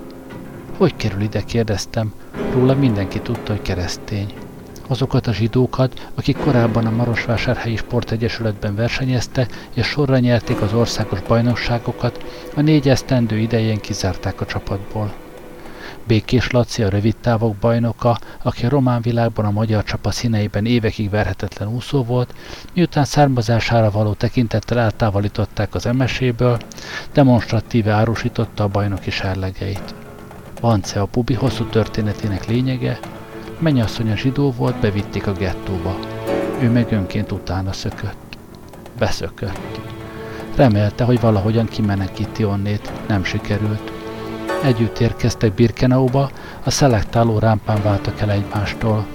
Hogy 0.77 0.95
kerül 0.95 1.21
ide, 1.21 1.41
kérdeztem, 1.41 2.13
róla 2.53 2.73
mindenki 2.73 3.19
tudta, 3.19 3.51
hogy 3.51 3.61
keresztény. 3.61 4.33
azokat 4.87 5.27
a 5.27 5.33
zsidókat, 5.33 6.09
akik 6.15 6.37
korábban 6.37 6.85
a 6.85 6.91
Marosvásárhelyi 6.91 7.75
Sportegyesületben 7.75 8.75
versenyeztek, 8.75 9.67
és 9.73 9.85
sorra 9.85 10.19
nyerték 10.19 10.61
az 10.61 10.73
országos 10.73 11.21
bajnokságokat, 11.21 12.25
a 12.55 12.61
négy 12.61 12.89
esztendő 12.89 13.37
idején 13.37 13.79
kizárták 13.79 14.41
a 14.41 14.45
csapatból. 14.45 15.13
Békés 16.07 16.51
Laci 16.51 16.83
a 16.83 16.89
rövid 16.89 17.15
távok 17.21 17.55
bajnoka, 17.55 18.17
aki 18.43 18.65
a 18.65 18.69
román 18.69 19.01
világban 19.01 19.45
a 19.45 19.51
magyar 19.51 19.83
csapat 19.83 20.13
színeiben 20.13 20.65
évekig 20.65 21.09
verhetetlen 21.09 21.67
úszó 21.67 22.03
volt, 22.03 22.33
miután 22.73 23.05
származására 23.05 23.91
való 23.91 24.13
tekintettel 24.13 24.79
eltávolították 24.79 25.75
az 25.75 25.85
MSZ-ből, 25.85 26.57
demonstratíve 27.13 27.91
árusította 27.91 28.63
a 28.63 28.67
bajnoki 28.67 29.11
sárlegeit. 29.11 29.95
Vance 30.61 31.01
a 31.01 31.05
pubi 31.05 31.33
hosszú 31.33 31.63
történetének 31.63 32.45
lényege, 32.45 32.99
mennyasszonya 33.59 34.15
zsidó 34.15 34.51
volt, 34.51 34.79
bevitték 34.79 35.27
a 35.27 35.31
gettóba. 35.31 35.99
Ő 36.59 36.69
meg 36.69 36.91
önként 36.91 37.31
utána 37.31 37.73
szökött. 37.73 38.37
Beszökött. 38.99 39.79
Remélte, 40.55 41.03
hogy 41.03 41.19
valahogyan 41.19 41.65
kimenekíti 41.65 42.43
onnét, 42.43 42.91
nem 43.07 43.23
sikerült. 43.23 43.94
Együtt 44.65 44.99
érkeztek 44.99 45.53
Birkenauba, 45.53 46.29
a 46.63 46.69
szelektáló 46.69 47.39
rámpán 47.39 47.81
váltak 47.83 48.19
el 48.19 48.31
egymástól. 48.31 49.05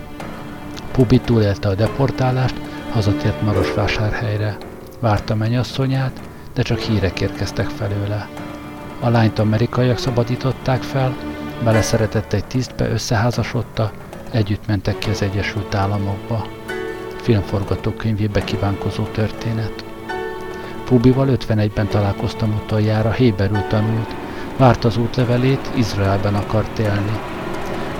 Pubi 0.93 1.19
túlélte 1.19 1.69
a 1.69 1.75
deportálást, 1.75 2.55
hazatért 2.93 3.43
Marosvásárhelyre. 3.43 4.57
Várta 5.01 5.35
mennyasszonyát, 5.35 6.21
de 6.55 6.63
csak 6.63 6.79
hírek 6.79 7.21
érkeztek 7.21 7.69
felőle. 7.69 8.29
A 9.01 9.09
lányt 9.09 9.39
amerikaiak 9.39 9.99
szabadították 9.99 10.83
fel, 10.83 11.17
beleszeretett 11.65 12.33
egy 12.33 12.45
tisztbe, 12.45 12.89
összeházasodta, 12.89 13.93
együtt 14.31 14.67
mentek 14.67 14.99
ki 14.99 15.11
az 15.11 15.23
Egyesült 15.23 15.75
Államokba. 15.75 16.47
Filmforgatókönyvébe 17.23 18.45
kívánkozó 18.45 19.03
történet. 19.03 19.85
Pubival 20.85 21.29
51-ben 21.31 21.89
találkoztam 21.89 22.61
utoljára, 22.65 23.11
héberül 23.11 23.67
tanult, 23.69 24.15
várt 24.61 24.85
az 24.85 24.97
útlevelét, 24.97 25.71
Izraelben 25.75 26.35
akart 26.35 26.79
élni. 26.79 27.19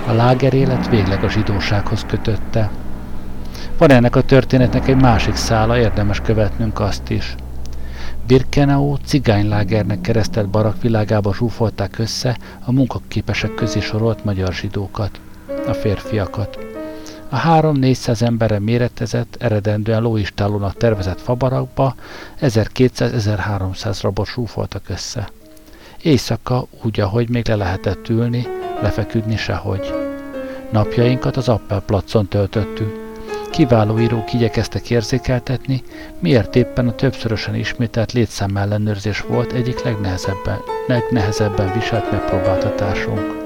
A 0.07 0.11
láger 0.11 0.53
élet 0.53 0.89
végleg 0.89 1.23
a 1.23 1.29
zsidósághoz 1.29 2.05
kötötte. 2.07 2.69
Van 3.77 3.91
ennek 3.91 4.15
a 4.15 4.21
történetnek 4.21 4.87
egy 4.87 5.01
másik 5.01 5.35
szála, 5.35 5.77
érdemes 5.77 6.19
követnünk 6.21 6.79
azt 6.79 7.09
is. 7.09 7.35
Birkenau 8.27 8.95
cigánylágernek 8.95 10.01
keresztelt 10.01 10.49
barak 10.49 10.81
világába 10.81 11.33
zsúfolták 11.33 11.99
össze 11.99 12.37
a 12.65 12.71
munkaképesek 12.71 13.53
közé 13.53 13.79
sorolt 13.79 14.23
magyar 14.23 14.53
zsidókat, 14.53 15.19
a 15.67 15.73
férfiakat. 15.73 16.59
A 17.29 17.35
három-négyszáz 17.35 18.21
emberre 18.21 18.59
méretezett, 18.59 19.35
eredendően 19.39 20.01
lóistálónak 20.01 20.77
tervezett 20.77 21.21
fabarakba 21.21 21.95
1200-1300 22.41 23.99
rabot 24.01 24.27
zsúfoltak 24.27 24.89
össze. 24.89 25.29
Éjszaka 26.01 26.65
úgy, 26.83 26.99
ahogy 26.99 27.29
még 27.29 27.47
le 27.47 27.55
lehetett 27.55 28.09
ülni, 28.09 28.47
lefeküdni 28.81 29.37
sehogy. 29.37 29.93
Napjainkat 30.71 31.37
az 31.37 31.49
Appelplacon 31.49 32.27
töltöttük, 32.27 33.01
Kiváló 33.51 33.99
írók 33.99 34.33
igyekeztek 34.33 34.89
érzékeltetni, 34.89 35.83
miért 36.19 36.55
éppen 36.55 36.87
a 36.87 36.95
többszörösen 36.95 37.55
ismételt 37.55 38.11
létszámellenőrzés 38.11 39.21
volt 39.21 39.51
egyik 39.51 39.83
legnehezebben, 39.83 40.59
legnehezebben 40.87 41.73
viselt 41.73 42.11
megpróbáltatásunk. 42.11 43.37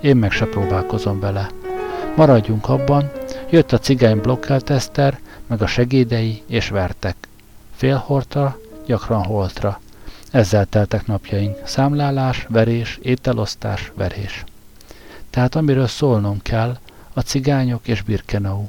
Én 0.00 0.16
meg 0.16 0.30
se 0.30 0.44
próbálkozom 0.44 1.20
vele. 1.20 1.50
Maradjunk 2.16 2.68
abban, 2.68 3.10
jött 3.50 3.72
a 3.72 3.78
cigány 3.78 4.20
blokkelteszter, 4.20 5.18
meg 5.46 5.62
a 5.62 5.66
segédei, 5.66 6.42
és 6.46 6.68
vertek. 6.68 7.16
Félhortra, 7.76 8.58
gyakran 8.86 9.24
holtra. 9.24 9.80
Ezzel 10.30 10.66
teltek 10.66 11.06
napjaink. 11.06 11.56
Számlálás, 11.64 12.46
verés, 12.48 12.98
ételosztás, 13.02 13.92
verés. 13.94 14.44
Tehát 15.30 15.54
amiről 15.54 15.86
szólnom 15.86 16.42
kell, 16.42 16.78
a 17.12 17.20
cigányok 17.20 17.88
és 17.88 18.02
Birkenau. 18.02 18.66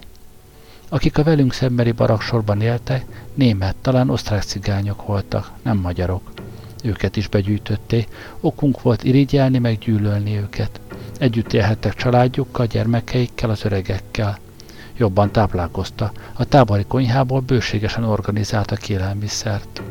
Akik 0.89 1.17
a 1.17 1.23
velünk 1.23 1.53
szembeni 1.53 1.91
baraksorban 1.91 2.61
éltek, 2.61 3.05
német, 3.33 3.75
talán 3.81 4.09
osztrák 4.09 4.41
cigányok 4.41 5.05
voltak, 5.05 5.51
nem 5.61 5.77
magyarok. 5.77 6.31
Őket 6.83 7.15
is 7.15 7.27
begyűjtötték, 7.27 8.07
okunk 8.39 8.81
volt 8.81 9.03
irigyelni, 9.03 9.57
meg 9.57 9.77
gyűlölni 9.77 10.37
őket. 10.37 10.79
Együtt 11.19 11.53
élhettek 11.53 11.93
családjukkal, 11.93 12.65
gyermekeikkel, 12.65 13.49
az 13.49 13.65
öregekkel. 13.65 14.37
Jobban 14.97 15.31
táplálkozta, 15.31 16.11
a 16.33 16.45
tábori 16.45 16.85
konyhából 16.87 17.39
bőségesen 17.39 18.03
organizálta 18.03 18.77
élelmiszert. 18.87 19.81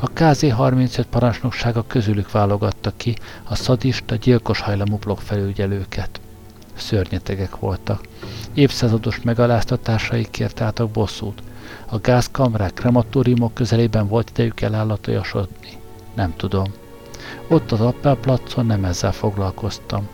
A 0.00 0.10
KZ-35 0.10 1.04
parancsnoksága 1.10 1.84
közülük 1.86 2.30
válogatta 2.30 2.92
ki 2.96 3.16
a 3.44 3.54
szadista, 3.54 4.14
gyilkos 4.14 4.60
hajlamú 4.60 4.98
felügyelőket. 5.16 6.20
Szörnyetegek 6.74 7.58
voltak. 7.58 8.00
Évszázados 8.54 9.20
megaláztatásaikért 9.22 10.60
álltak 10.60 10.90
bosszút. 10.90 11.42
A 11.86 11.98
gázkamrák, 11.98 12.74
krematóriumok 12.74 13.54
közelében 13.54 14.08
volt 14.08 14.30
idejük 14.30 14.60
elállatosodni. 14.60 15.70
Nem 16.14 16.34
tudom. 16.36 16.72
Ott 17.48 17.72
az 17.72 17.80
Appelplacon 17.80 18.66
nem 18.66 18.84
ezzel 18.84 19.12
foglalkoztam. 19.12 20.08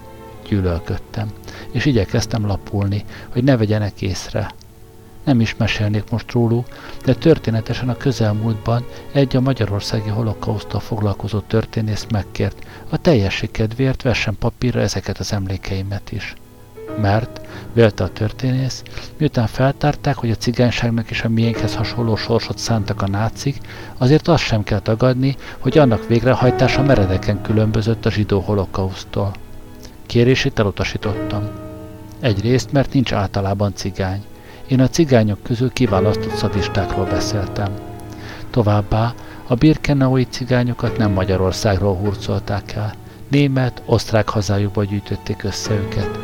Gyűlölködtem, 0.48 1.28
és 1.70 1.84
igyekeztem 1.84 2.46
lapulni, 2.46 3.04
hogy 3.32 3.44
ne 3.44 3.56
vegyenek 3.56 4.02
észre. 4.02 4.50
Nem 5.24 5.40
is 5.40 5.56
mesélnék 5.56 6.10
most 6.10 6.32
róluk, 6.32 6.66
de 7.04 7.14
történetesen 7.14 7.88
a 7.88 7.96
közelmúltban 7.96 8.84
egy 9.12 9.36
a 9.36 9.40
magyarországi 9.40 10.08
holokausztal 10.08 10.80
foglalkozó 10.80 11.38
történész 11.38 12.06
megkért, 12.10 12.66
a 12.88 12.96
teljesség 12.96 13.50
kedvéért 13.50 14.02
vessen 14.02 14.36
papírra 14.38 14.80
ezeket 14.80 15.18
az 15.18 15.32
emlékeimet 15.32 16.12
is 16.12 16.34
mert, 17.00 17.40
vélte 17.72 18.04
a 18.04 18.08
történész, 18.08 18.82
miután 19.16 19.46
feltárták, 19.46 20.16
hogy 20.16 20.30
a 20.30 20.34
cigányságnak 20.34 21.10
is 21.10 21.22
a 21.22 21.28
miénkhez 21.28 21.74
hasonló 21.74 22.16
sorsot 22.16 22.58
szántak 22.58 23.02
a 23.02 23.08
nácik, 23.08 23.56
azért 23.98 24.28
azt 24.28 24.42
sem 24.42 24.62
kell 24.62 24.80
tagadni, 24.80 25.36
hogy 25.58 25.78
annak 25.78 26.06
végrehajtása 26.06 26.82
meredeken 26.82 27.42
különbözött 27.42 28.06
a 28.06 28.10
zsidó 28.10 28.40
holokausztól. 28.40 29.32
Kérését 30.06 30.58
elutasítottam. 30.58 31.48
Egyrészt, 32.20 32.72
mert 32.72 32.92
nincs 32.92 33.12
általában 33.12 33.72
cigány. 33.74 34.22
Én 34.72 34.80
a 34.80 34.88
cigányok 34.88 35.42
közül 35.42 35.72
kiválasztott 35.72 36.34
szadistákról 36.34 37.04
beszéltem. 37.04 37.72
Továbbá 38.50 39.14
a 39.46 39.54
birkenaui 39.54 40.24
cigányokat 40.24 40.96
nem 40.96 41.10
Magyarországról 41.12 41.96
hurcolták 41.96 42.72
el. 42.72 42.94
Német, 43.28 43.82
osztrák 43.86 44.28
hazájukba 44.28 44.84
gyűjtötték 44.84 45.42
össze 45.42 45.72
őket. 45.72 46.18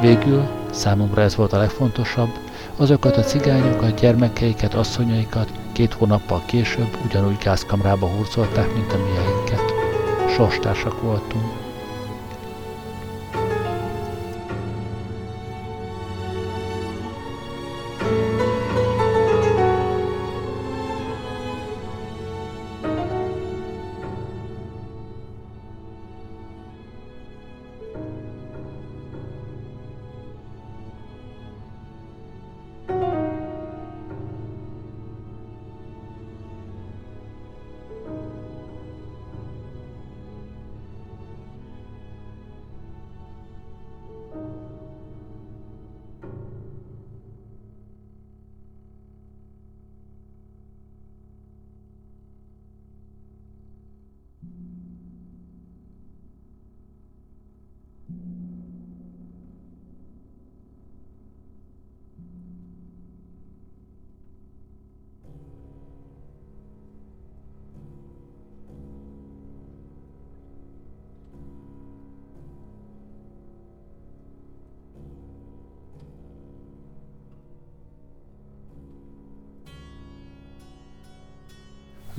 Végül, 0.00 0.48
számomra 0.70 1.22
ez 1.22 1.36
volt 1.36 1.52
a 1.52 1.58
legfontosabb, 1.58 2.30
azokat 2.76 3.16
a 3.16 3.22
cigányokat, 3.22 4.00
gyermekeiket, 4.00 4.74
asszonyaikat 4.74 5.52
két 5.72 5.92
hónappal 5.92 6.42
később 6.46 6.96
ugyanúgy 7.04 7.38
gázkamrába 7.44 8.06
hurcolták, 8.06 8.74
mint 8.74 8.92
a 8.92 8.98
mieinket. 8.98 9.72
Sorstársak 10.36 11.02
voltunk. 11.02 11.61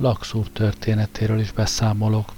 Laxúr 0.04 0.48
történetéről 0.52 1.38
is 1.38 1.52
beszámolok. 1.52 2.32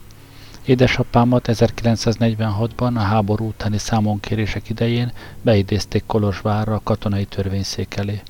Édesapámat 0.65 1.49
1946-ban 1.53 2.95
a 2.95 2.99
háború 2.99 3.47
utáni 3.47 3.79
számonkérések 3.79 4.69
idején 4.69 5.13
beidézték 5.43 6.03
Kolozsvárra 6.07 6.75
a 6.75 6.81
katonai 6.85 7.25
törvényszék 7.25 7.97
elé. 7.97 8.23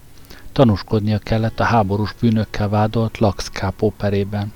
Tanúskodnia 0.52 1.18
kellett 1.18 1.60
a 1.60 1.64
háborús 1.64 2.14
bűnökkel 2.20 2.68
vádolt 2.68 3.18
Lax 3.18 3.50
perében. 3.96 4.52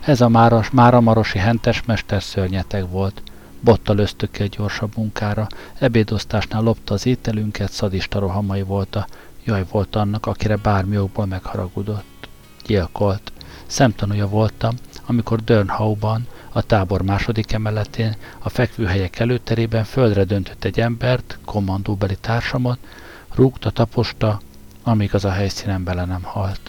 Ez 0.00 0.20
a 0.20 0.28
máras, 0.28 0.70
máramarosi 0.70 1.38
hentes 1.38 1.82
mester 1.82 2.22
szörnyeteg 2.22 2.90
volt. 2.90 3.22
Bottal 3.60 3.98
ösztökkel 3.98 4.46
gyorsabb 4.46 4.92
munkára, 4.96 5.46
ebédosztásnál 5.78 6.62
lopta 6.62 6.94
az 6.94 7.06
ételünket, 7.06 7.72
szadista 7.72 8.18
rohamai 8.18 8.62
volt 8.62 8.96
a, 8.96 9.06
jaj 9.44 9.64
volt 9.70 9.96
annak, 9.96 10.26
akire 10.26 10.56
bármi 10.56 10.98
okból 10.98 11.26
megharagudott. 11.26 12.28
Gyilkolt. 12.66 13.32
Szemtanúja 13.68 14.28
voltam, 14.28 14.74
amikor 15.06 15.40
Dörnhauban, 15.40 16.26
a 16.52 16.62
tábor 16.62 17.02
második 17.02 17.52
emeletén, 17.52 18.16
a 18.38 18.48
fekvőhelyek 18.48 19.18
előterében 19.18 19.84
földre 19.84 20.24
döntött 20.24 20.64
egy 20.64 20.80
embert, 20.80 21.38
kommandóbeli 21.44 22.16
társamat, 22.20 22.78
rúgta, 23.34 23.70
taposta, 23.70 24.40
amíg 24.82 25.14
az 25.14 25.24
a 25.24 25.30
helyszínen 25.30 25.84
bele 25.84 26.04
nem 26.04 26.22
halt. 26.22 26.60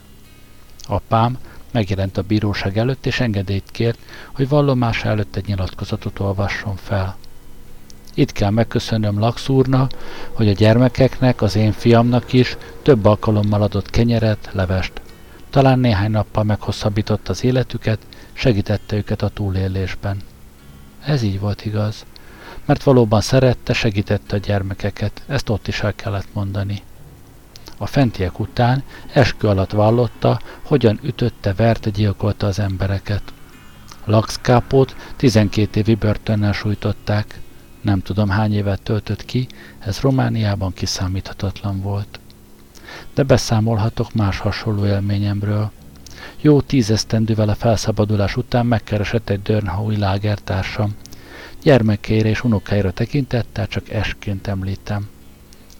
Apám 0.87 1.37
megjelent 1.71 2.17
a 2.17 2.21
bíróság 2.21 2.77
előtt, 2.77 3.05
és 3.05 3.19
engedélyt 3.19 3.71
kért, 3.71 3.99
hogy 4.31 4.49
vallomása 4.49 5.07
előtt 5.09 5.35
egy 5.35 5.45
nyilatkozatot 5.45 6.19
olvasson 6.19 6.75
fel. 6.75 7.17
Itt 8.13 8.31
kell 8.31 8.49
megköszönnöm 8.49 9.19
Lax 9.19 9.47
hogy 10.33 10.47
a 10.47 10.53
gyermekeknek, 10.53 11.41
az 11.41 11.55
én 11.55 11.71
fiamnak 11.71 12.33
is 12.33 12.57
több 12.81 13.05
alkalommal 13.05 13.61
adott 13.61 13.89
kenyeret, 13.89 14.49
levest. 14.51 15.01
Talán 15.49 15.79
néhány 15.79 16.11
nappal 16.11 16.43
meghosszabbította 16.43 17.31
az 17.31 17.43
életüket, 17.43 17.99
segítette 18.33 18.95
őket 18.95 19.21
a 19.21 19.29
túlélésben. 19.29 20.21
Ez 21.05 21.21
így 21.21 21.39
volt 21.39 21.65
igaz, 21.65 22.05
mert 22.65 22.83
valóban 22.83 23.21
szerette, 23.21 23.73
segítette 23.73 24.35
a 24.35 24.39
gyermekeket, 24.39 25.21
ezt 25.27 25.49
ott 25.49 25.67
is 25.67 25.79
el 25.81 25.95
kellett 25.95 26.33
mondani. 26.33 26.81
A 27.77 27.85
fentiek 27.85 28.39
után 28.39 28.83
eskü 29.13 29.47
alatt 29.47 29.71
vallotta, 29.71 30.41
hogyan 30.61 30.99
ütötte, 31.03 31.53
verte, 31.53 31.89
gyilkolta 31.89 32.47
az 32.47 32.59
embereket. 32.59 33.21
Laxkápót 34.05 34.95
12 35.15 35.79
évi 35.79 35.95
börtönnel 35.95 36.53
sújtották. 36.53 37.39
Nem 37.81 38.01
tudom 38.01 38.29
hány 38.29 38.53
évet 38.53 38.81
töltött 38.81 39.25
ki, 39.25 39.47
ez 39.79 39.99
Romániában 39.99 40.73
kiszámíthatatlan 40.73 41.81
volt. 41.81 42.19
De 43.19 43.25
beszámolhatok 43.25 44.13
más 44.13 44.39
hasonló 44.39 44.85
élményemről. 44.85 45.71
Jó 46.41 46.61
tízesztendővel 46.61 47.49
a 47.49 47.55
felszabadulás 47.55 48.35
után 48.35 48.65
megkeresett 48.65 49.29
egy 49.29 49.41
Dörnhaui 49.41 49.97
lágertársam. 49.97 50.95
Gyermekeire 51.63 52.29
és 52.29 52.43
unokáira 52.43 52.91
tekintettel 52.91 53.67
csak 53.67 53.89
esként 53.89 54.47
említem. 54.47 55.09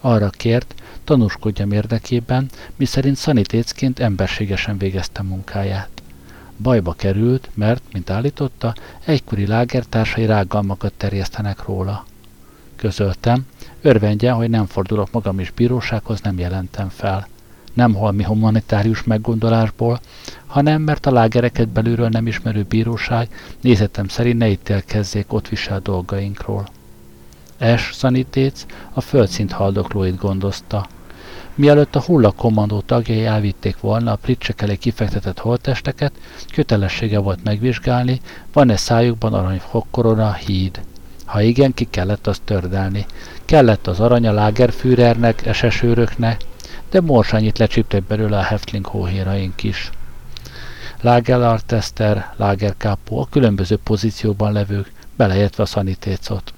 Arra 0.00 0.30
kért, 0.30 0.74
tanúskodjam 1.04 1.72
érdekében, 1.72 2.50
miszerint 2.76 3.16
szanitécként 3.16 3.98
emberségesen 3.98 4.78
végezte 4.78 5.22
munkáját. 5.22 6.02
Bajba 6.62 6.92
került, 6.92 7.50
mert, 7.54 7.82
mint 7.92 8.10
állította, 8.10 8.74
egykori 9.04 9.46
lágertársai 9.46 10.26
rágalmakat 10.26 10.92
terjesztenek 10.92 11.64
róla. 11.64 12.04
Közöltem, 12.76 13.46
örvendjen, 13.82 14.34
hogy 14.34 14.50
nem 14.50 14.66
fordulok 14.66 15.12
magam 15.12 15.40
is 15.40 15.50
bírósághoz, 15.50 16.20
nem 16.20 16.38
jelentem 16.38 16.88
fel. 16.88 17.28
Nem 17.74 17.94
holmi 17.94 18.22
humanitárius 18.22 19.02
meggondolásból, 19.02 20.00
hanem 20.46 20.82
mert 20.82 21.06
a 21.06 21.12
lágereket 21.12 21.68
belülről 21.68 22.08
nem 22.08 22.26
ismerő 22.26 22.62
bíróság 22.68 23.28
nézetem 23.60 24.08
szerint 24.08 24.38
ne 24.38 24.48
ítélkezzék 24.48 25.32
ott 25.32 25.48
visel 25.48 25.80
dolgainkról. 25.80 26.68
S. 27.76 27.94
szanitéc 27.94 28.66
a 28.92 29.00
földszint 29.00 29.52
haldoklóit 29.52 30.18
gondozta. 30.18 30.86
Mielőtt 31.54 31.96
a 31.96 32.02
hullakommandó 32.02 32.80
tagjai 32.80 33.24
elvitték 33.24 33.80
volna 33.80 34.12
a 34.12 34.16
pricsek 34.16 34.62
elé 34.62 34.76
kifektetett 34.76 35.38
holtesteket, 35.38 36.12
kötelessége 36.52 37.18
volt 37.18 37.44
megvizsgálni, 37.44 38.20
van-e 38.52 38.76
szájukban 38.76 39.34
aranyfokkorona 39.34 40.32
híd. 40.32 40.80
Ha 41.30 41.40
igen, 41.40 41.74
ki 41.74 41.86
kellett 41.90 42.26
azt 42.26 42.42
tördelni. 42.42 43.06
Kellett 43.44 43.86
az 43.86 44.00
arany 44.00 44.26
a 44.26 44.32
Lagerführernek, 44.32 45.46
esesőröknek, 45.46 46.40
de 46.90 47.00
morsányit 47.00 47.58
lecsíptek 47.58 48.02
belőle 48.02 48.38
a 48.38 48.42
Heftling 48.42 48.86
hóhéraink 48.86 49.62
is. 49.62 49.90
Lagerartester, 51.00 52.34
Lagerkápó, 52.36 53.20
a 53.20 53.28
különböző 53.30 53.76
pozícióban 53.76 54.52
levők, 54.52 54.92
beleértve 55.16 55.62
a 55.62 55.66
szanitécot. 55.66 56.52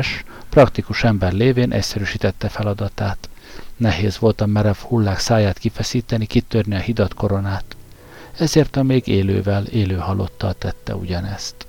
S. 0.00 0.24
praktikus 0.48 1.04
ember 1.04 1.32
lévén 1.32 1.72
egyszerűsítette 1.72 2.48
feladatát. 2.48 3.28
Nehéz 3.76 4.18
volt 4.18 4.40
a 4.40 4.46
merev 4.46 4.76
hullák 4.76 5.18
száját 5.18 5.58
kifeszíteni, 5.58 6.26
kitörni 6.26 6.74
a 6.74 6.78
hidat 6.78 7.14
koronát. 7.14 7.64
Ezért 8.38 8.76
a 8.76 8.82
még 8.82 9.06
élővel, 9.06 9.64
élő 9.64 9.96
halottal 9.96 10.54
tette 10.58 10.94
ugyanezt. 10.94 11.66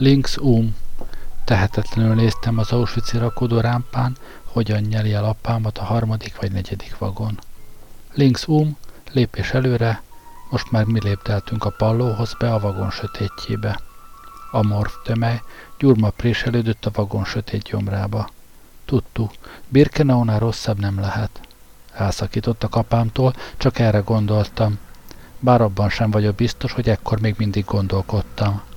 Links 0.00 0.36
um. 0.36 0.76
Tehetetlenül 1.44 2.14
néztem 2.14 2.58
az 2.58 2.72
Auschwitz-i 2.72 3.18
rakodó 3.18 3.60
rámpán, 3.60 4.16
hogyan 4.44 4.80
nyeli 4.80 5.12
el 5.12 5.24
apámat 5.24 5.78
a 5.78 5.84
harmadik 5.84 6.40
vagy 6.40 6.52
negyedik 6.52 6.98
vagon. 6.98 7.38
Links 8.14 8.46
um, 8.46 8.76
lépés 9.12 9.50
előre, 9.50 10.02
most 10.50 10.70
már 10.70 10.84
mi 10.84 11.00
lépteltünk 11.02 11.64
a 11.64 11.70
pallóhoz 11.70 12.34
be 12.38 12.54
a 12.54 12.60
vagon 12.60 12.90
sötétjébe. 12.90 13.80
A 14.50 14.62
morf 14.62 14.92
tömely 15.04 15.42
gyurma 15.78 16.10
préselődött 16.10 16.86
a 16.86 16.90
vagon 16.94 17.24
sötét 17.24 17.62
gyomrába. 17.62 18.28
Tudtu, 18.84 19.26
Birkenaunál 19.68 20.38
rosszabb 20.38 20.78
nem 20.78 21.00
lehet. 21.00 21.40
Elszakítottak 21.92 22.74
apámtól, 22.74 23.34
csak 23.56 23.78
erre 23.78 23.98
gondoltam. 23.98 24.78
Bár 25.38 25.60
abban 25.60 25.88
sem 25.88 26.10
vagyok 26.10 26.34
biztos, 26.34 26.72
hogy 26.72 26.88
ekkor 26.88 27.20
még 27.20 27.34
mindig 27.38 27.64
gondolkodtam. 27.64 28.68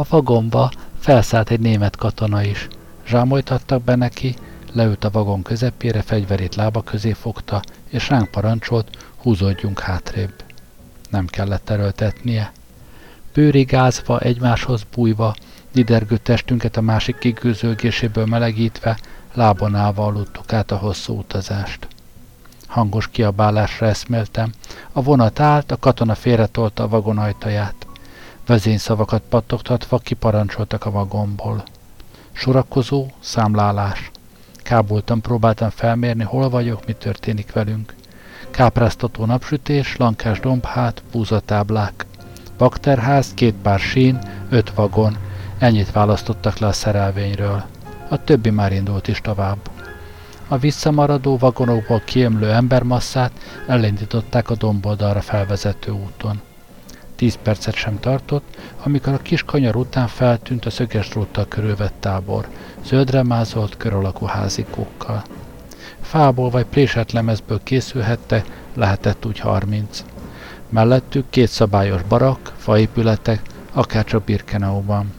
A 0.00 0.04
vagomba 0.08 0.70
felszállt 0.98 1.50
egy 1.50 1.60
német 1.60 1.96
katona 1.96 2.42
is. 2.42 2.68
Zsámolytattak 3.06 3.82
be 3.82 3.94
neki, 3.94 4.34
leült 4.72 5.04
a 5.04 5.10
vagon 5.10 5.42
közepére, 5.42 6.02
fegyverét 6.02 6.54
lába 6.54 6.82
közé 6.82 7.12
fogta, 7.12 7.62
és 7.88 8.08
ránk 8.08 8.30
parancsolt, 8.30 8.96
húzódjunk 9.16 9.78
hátrébb. 9.78 10.32
Nem 11.10 11.26
kellett 11.26 11.70
erőltetnie. 11.70 12.52
Bőrigázva, 13.32 14.20
egymáshoz 14.20 14.82
bújva, 14.94 15.34
didergő 15.72 16.16
testünket 16.16 16.76
a 16.76 16.80
másik 16.80 17.18
kigőzölgéséből 17.18 18.26
melegítve, 18.26 18.98
lábon 19.34 19.74
állva 19.74 20.04
aludtuk 20.04 20.52
át 20.52 20.70
a 20.70 20.76
hosszú 20.76 21.18
utazást. 21.18 21.88
Hangos 22.66 23.08
kiabálásra 23.08 23.86
eszméltem. 23.86 24.52
A 24.92 25.02
vonat 25.02 25.40
állt, 25.40 25.70
a 25.70 25.78
katona 25.78 26.14
félretolta 26.14 26.82
a 26.82 26.88
vagon 26.88 27.18
ajtaját. 27.18 27.79
Vezényszavakat 28.50 29.22
pattogtatva 29.28 29.98
kiparancsoltak 29.98 30.84
a 30.86 30.90
vagonból. 30.90 31.62
Sorakozó, 32.32 33.06
számlálás. 33.20 34.10
Kábultan 34.56 35.20
próbáltam 35.20 35.70
felmérni, 35.70 36.22
hol 36.22 36.48
vagyok, 36.48 36.86
mi 36.86 36.92
történik 36.92 37.52
velünk. 37.52 37.94
Kápráztató 38.50 39.24
napsütés, 39.24 39.96
lankás 39.96 40.40
dombhát, 40.40 41.02
búzatáblák. 41.12 42.06
Bakterház, 42.58 43.34
két 43.34 43.54
pár 43.54 43.78
sín, 43.78 44.18
öt 44.48 44.70
vagon. 44.74 45.16
Ennyit 45.58 45.92
választottak 45.92 46.58
le 46.58 46.66
a 46.66 46.72
szerelvényről. 46.72 47.64
A 48.08 48.24
többi 48.24 48.50
már 48.50 48.72
indult 48.72 49.08
is 49.08 49.20
tovább. 49.20 49.70
A 50.48 50.58
visszamaradó 50.58 51.36
vagonokból 51.36 52.02
kiemlő 52.04 52.50
embermasszát 52.50 53.32
elindították 53.66 54.50
a 54.50 54.54
domboldalra 54.54 55.20
felvezető 55.20 55.90
úton. 55.90 56.40
Tíz 57.20 57.38
percet 57.42 57.74
sem 57.74 58.00
tartott, 58.00 58.56
amikor 58.82 59.12
a 59.12 59.22
kis 59.22 59.42
kanyar 59.42 59.76
után 59.76 60.06
feltűnt 60.06 60.66
a 60.66 60.70
szöges 60.70 61.08
dróttal 61.08 61.46
körülvett 61.48 61.94
tábor, 62.00 62.48
zöldre 62.84 63.22
mázolt 63.22 63.76
kör 63.76 63.92
alakú 63.92 64.26
házikókkal. 64.26 65.22
Fából 66.00 66.50
vagy 66.50 66.64
préselt 66.64 67.12
lemezből 67.12 67.60
készülhette, 67.62 68.44
lehetett 68.74 69.26
úgy 69.26 69.38
harminc. 69.38 70.04
Mellettük 70.68 71.30
két 71.30 71.48
szabályos 71.48 72.02
barak, 72.02 72.52
faépületek, 72.56 73.40
akárcsak 73.72 74.24
Birkenauban. 74.24 75.12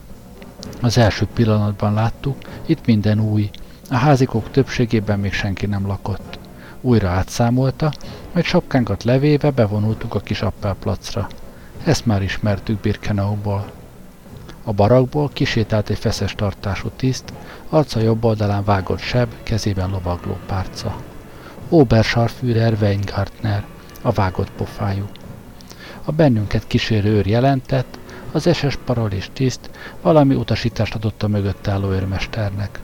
Az 0.81 0.97
első 0.97 1.27
pillanatban 1.33 1.93
láttuk, 1.93 2.37
itt 2.65 2.85
minden 2.85 3.19
új, 3.19 3.49
a 3.89 3.95
házikók 3.95 4.51
többségében 4.51 5.19
még 5.19 5.33
senki 5.33 5.65
nem 5.65 5.87
lakott. 5.87 6.39
Újra 6.81 7.09
átszámolta, 7.09 7.93
majd 8.33 8.45
sapkánkat 8.45 9.03
levéve 9.03 9.51
bevonultunk 9.51 10.15
a 10.15 10.19
kis 10.19 10.41
appelplacra. 10.41 11.27
Ezt 11.83 12.05
már 12.05 12.21
ismertük 12.21 12.79
Birkenauból. 12.79 13.71
A 14.63 14.73
barakból 14.73 15.29
kisétált 15.33 15.89
egy 15.89 15.97
feszes 15.97 16.35
tartású 16.35 16.89
tiszt, 16.95 17.33
arca 17.69 17.99
jobb 17.99 18.23
oldalán 18.23 18.63
vágott 18.63 18.99
seb, 18.99 19.29
kezében 19.43 19.89
lovagló 19.89 20.37
párca. 20.45 20.95
Oberscharführer 21.69 22.77
Weingartner, 22.81 23.65
a 24.01 24.11
vágott 24.11 24.51
pofájú. 24.51 25.05
A 26.05 26.11
bennünket 26.11 26.67
kísérő 26.67 27.09
őr 27.09 27.27
jelentett, 27.27 27.99
az 28.31 28.49
SS 28.53 28.77
parolés 28.85 29.29
tiszt 29.33 29.69
valami 30.01 30.35
utasítást 30.35 30.95
adott 30.95 31.23
a 31.23 31.27
mögött 31.27 31.67
álló 31.67 31.91
őrmesternek. 31.91 32.79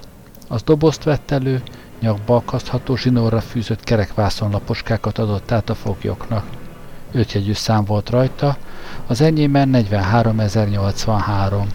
Az 0.47 0.63
dobozt 0.63 1.03
vett 1.03 1.31
elő, 1.31 1.63
nyakba 1.99 2.35
akasztható 2.35 2.95
zsinórra 2.95 3.41
fűzött 3.41 3.83
kerekvászonlaposkákat 3.83 5.17
adott 5.17 5.51
át 5.51 5.69
a 5.69 5.75
foglyoknak. 5.75 6.56
Ötjegyű 7.18 7.53
szám 7.53 7.86
volt 7.86 8.09
rajta, 8.09 8.57
az 9.07 9.22
enyémben 9.22 9.70
43083. 9.70 11.68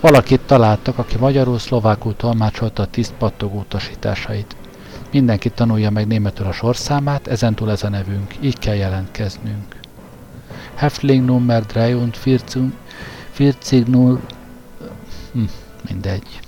Valakit 0.00 0.40
találtak, 0.40 0.98
aki 0.98 1.16
magyarul 1.16 1.58
szlovákul 1.58 2.16
tolmácsolta 2.16 2.82
a 2.82 2.86
tiszt 2.86 3.12
pattogó 3.18 3.58
utasításait. 3.58 4.56
Mindenki 5.10 5.50
tanulja 5.50 5.90
meg 5.90 6.06
németül 6.06 6.46
a 6.46 6.52
sorszámát, 6.52 7.26
ezentúl 7.26 7.70
ez 7.70 7.82
a 7.82 7.88
nevünk, 7.88 8.34
így 8.40 8.58
kell 8.58 8.74
jelentkeznünk. 8.74 9.76
Häftling 10.74 11.24
Nummer 11.24 11.62
43 11.74 12.72
40 13.36 14.20
hm, 15.32 15.42
mindegy. 15.88 16.40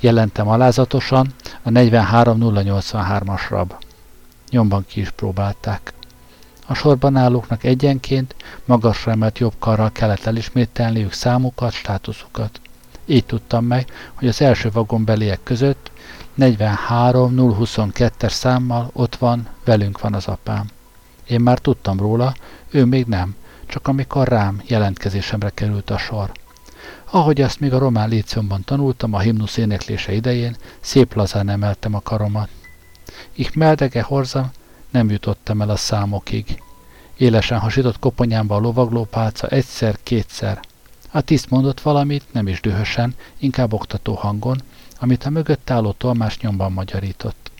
Jelentem 0.00 0.48
alázatosan 0.48 1.34
a 1.62 1.68
43083-as 1.68 3.40
rab. 3.48 3.74
Nyomban 4.50 4.84
ki 4.86 5.00
is 5.00 5.10
próbálták. 5.10 5.92
A 6.70 6.74
sorban 6.74 7.16
állóknak 7.16 7.64
egyenként 7.64 8.34
magasra 8.64 9.12
emelt 9.12 9.38
jobb 9.38 9.54
karral 9.58 9.92
kellett 9.92 10.24
elismételniük 10.24 11.12
számukat, 11.12 11.72
státuszukat. 11.72 12.60
Így 13.06 13.24
tudtam 13.24 13.64
meg, 13.64 13.86
hogy 14.14 14.28
az 14.28 14.42
első 14.42 14.70
vagonbeliek 14.70 15.40
között 15.42 15.90
43022-es 16.38 18.30
számmal 18.30 18.90
ott 18.92 19.16
van, 19.16 19.48
velünk 19.64 20.00
van 20.00 20.14
az 20.14 20.26
apám. 20.26 20.66
Én 21.26 21.40
már 21.40 21.58
tudtam 21.58 21.98
róla, 21.98 22.34
ő 22.70 22.84
még 22.84 23.06
nem, 23.06 23.36
csak 23.66 23.88
amikor 23.88 24.28
rám 24.28 24.62
jelentkezésemre 24.66 25.50
került 25.50 25.90
a 25.90 25.98
sor. 25.98 26.32
Ahogy 27.10 27.40
azt 27.40 27.60
még 27.60 27.72
a 27.72 27.78
román 27.78 28.08
léciumban 28.08 28.64
tanultam 28.64 29.14
a 29.14 29.18
himnusz 29.18 29.56
éneklése 29.56 30.12
idején, 30.12 30.56
szép 30.80 31.14
lazán 31.14 31.48
emeltem 31.48 31.94
a 31.94 32.00
karomat. 32.00 32.48
Ich 33.32 33.56
meldege 33.56 34.02
horzam, 34.02 34.50
nem 34.90 35.10
jutottam 35.10 35.60
el 35.60 35.70
a 35.70 35.76
számokig. 35.76 36.62
Élesen 37.16 37.58
hasított 37.58 37.98
koponyámba 37.98 38.54
a 38.56 38.60
lovaglópálca 38.60 39.46
egyszer-kétszer. 39.46 40.60
A 41.10 41.20
tiszt 41.20 41.50
mondott 41.50 41.80
valamit, 41.80 42.24
nem 42.32 42.48
is 42.48 42.60
dühösen, 42.60 43.14
inkább 43.38 43.72
oktató 43.72 44.14
hangon, 44.14 44.62
amit 45.00 45.24
a 45.24 45.30
mögött 45.30 45.70
álló 45.70 45.92
tolmás 45.92 46.38
nyomban 46.38 46.72
magyarított. 46.72 47.50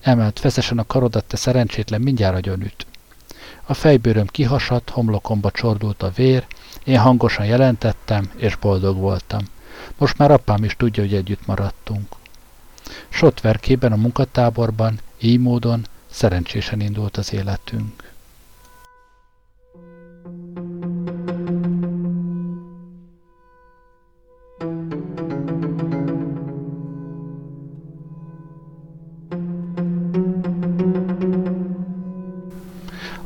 Emelt 0.00 0.38
feszesen 0.38 0.78
a 0.78 0.86
karodat, 0.86 1.24
te 1.24 1.36
szerencsétlen 1.36 2.00
mindjárt 2.00 2.36
agyonüt. 2.36 2.86
A 3.66 3.74
fejbőröm 3.74 4.26
kihasadt, 4.26 4.90
homlokomba 4.90 5.50
csordult 5.50 6.02
a 6.02 6.10
vér, 6.10 6.46
én 6.84 6.98
hangosan 6.98 7.46
jelentettem, 7.46 8.30
és 8.36 8.56
boldog 8.56 8.96
voltam. 8.96 9.40
Most 9.98 10.18
már 10.18 10.30
apám 10.30 10.64
is 10.64 10.76
tudja, 10.76 11.02
hogy 11.02 11.14
együtt 11.14 11.46
maradtunk. 11.46 12.08
Sotverkében 13.08 13.92
a 13.92 13.96
munkatáborban, 13.96 15.00
így 15.20 15.40
módon 15.40 15.86
szerencsésen 16.10 16.80
indult 16.80 17.16
az 17.16 17.32
életünk. 17.32 18.10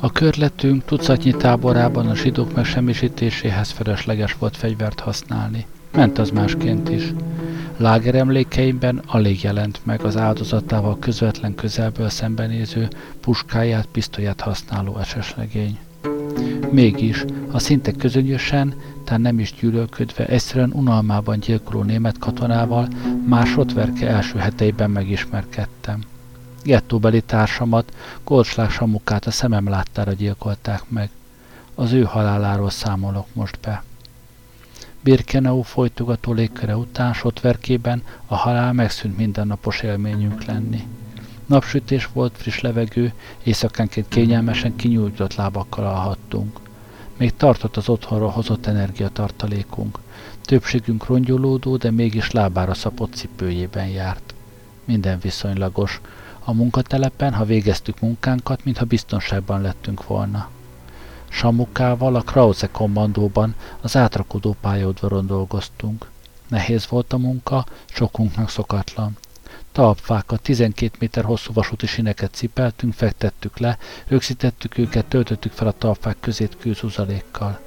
A 0.00 0.12
körletünk 0.12 0.84
tucatnyi 0.84 1.32
táborában 1.32 2.06
a 2.06 2.14
zsidók 2.14 2.54
megsemmisítéséhez 2.54 3.70
felesleges 3.70 4.34
volt 4.34 4.56
fegyvert 4.56 5.00
használni. 5.00 5.66
Ment 5.92 6.18
az 6.18 6.30
másként 6.30 6.88
is. 6.88 7.12
Láger 7.76 8.14
emlékeimben 8.14 9.02
alig 9.06 9.42
jelent 9.42 9.80
meg 9.82 10.00
az 10.00 10.16
áldozatával 10.16 10.98
közvetlen 10.98 11.54
közelből 11.54 12.08
szembenéző, 12.08 12.88
puskáját, 13.20 13.86
pisztolyát 13.86 14.40
használó 14.40 14.98
eseslegény. 14.98 15.78
Mégis, 16.70 17.24
a 17.50 17.58
szinte 17.58 17.92
közönösen, 17.92 18.74
tehát 19.04 19.22
nem 19.22 19.38
is 19.38 19.54
gyűlölködve, 19.60 20.26
egyszerűen 20.26 20.72
unalmában 20.72 21.38
gyilkoló 21.38 21.82
német 21.82 22.18
katonával 22.18 22.88
másodverke 23.26 24.08
első 24.08 24.38
heteiben 24.38 24.90
megismerkedtem 24.90 26.00
gettóbeli 26.64 27.20
társamat, 27.20 27.92
Goldschlag 28.24 28.70
Samukát 28.70 29.26
a 29.26 29.30
szemem 29.30 29.68
láttára 29.68 30.12
gyilkolták 30.12 30.82
meg. 30.88 31.10
Az 31.74 31.92
ő 31.92 32.02
haláláról 32.02 32.70
számolok 32.70 33.26
most 33.32 33.58
be. 33.60 33.82
Birkenau 35.04 35.62
folytogató 35.62 36.32
légköre 36.32 36.76
után 36.76 37.12
sotverkében 37.12 38.02
a 38.26 38.34
halál 38.34 38.72
megszűnt 38.72 39.16
mindennapos 39.16 39.80
élményünk 39.80 40.44
lenni. 40.44 40.86
Napsütés 41.46 42.08
volt, 42.12 42.36
friss 42.36 42.60
levegő, 42.60 43.12
éjszakánként 43.42 44.08
kényelmesen 44.08 44.76
kinyújtott 44.76 45.34
lábakkal 45.34 45.86
alhattunk. 45.86 46.60
Még 47.16 47.36
tartott 47.36 47.76
az 47.76 47.88
otthonról 47.88 48.28
hozott 48.28 48.66
energiatartalékunk. 48.66 49.98
Többségünk 50.40 51.06
rongyolódó, 51.06 51.76
de 51.76 51.90
mégis 51.90 52.30
lábára 52.30 52.74
szapott 52.74 53.14
cipőjében 53.14 53.86
járt. 53.86 54.34
Minden 54.84 55.18
viszonylagos, 55.18 56.00
a 56.44 56.52
munkatelepen, 56.52 57.32
ha 57.32 57.44
végeztük 57.44 58.00
munkánkat, 58.00 58.64
mintha 58.64 58.84
biztonságban 58.84 59.60
lettünk 59.60 60.06
volna. 60.06 60.48
Samukával 61.34 62.14
a 62.14 62.20
Krause 62.20 62.68
kommandóban 62.70 63.54
az 63.80 63.96
átrakodó 63.96 64.56
pályaudvaron 64.60 65.26
dolgoztunk. 65.26 66.10
Nehéz 66.48 66.88
volt 66.88 67.12
a 67.12 67.18
munka, 67.18 67.64
sokunknak 67.84 68.48
szokatlan. 68.48 69.16
Talpfákat, 69.72 70.42
12 70.42 70.96
méter 70.98 71.24
hosszú 71.24 71.52
vasúti 71.52 71.86
sineket 71.86 72.34
cipeltünk, 72.34 72.92
fektettük 72.92 73.58
le, 73.58 73.78
rögzítettük 74.06 74.78
őket, 74.78 75.06
töltöttük 75.06 75.52
fel 75.52 75.66
a 75.66 75.78
talpfák 75.78 76.16
közét 76.20 76.56
kőzuzalékkal. 76.56 77.60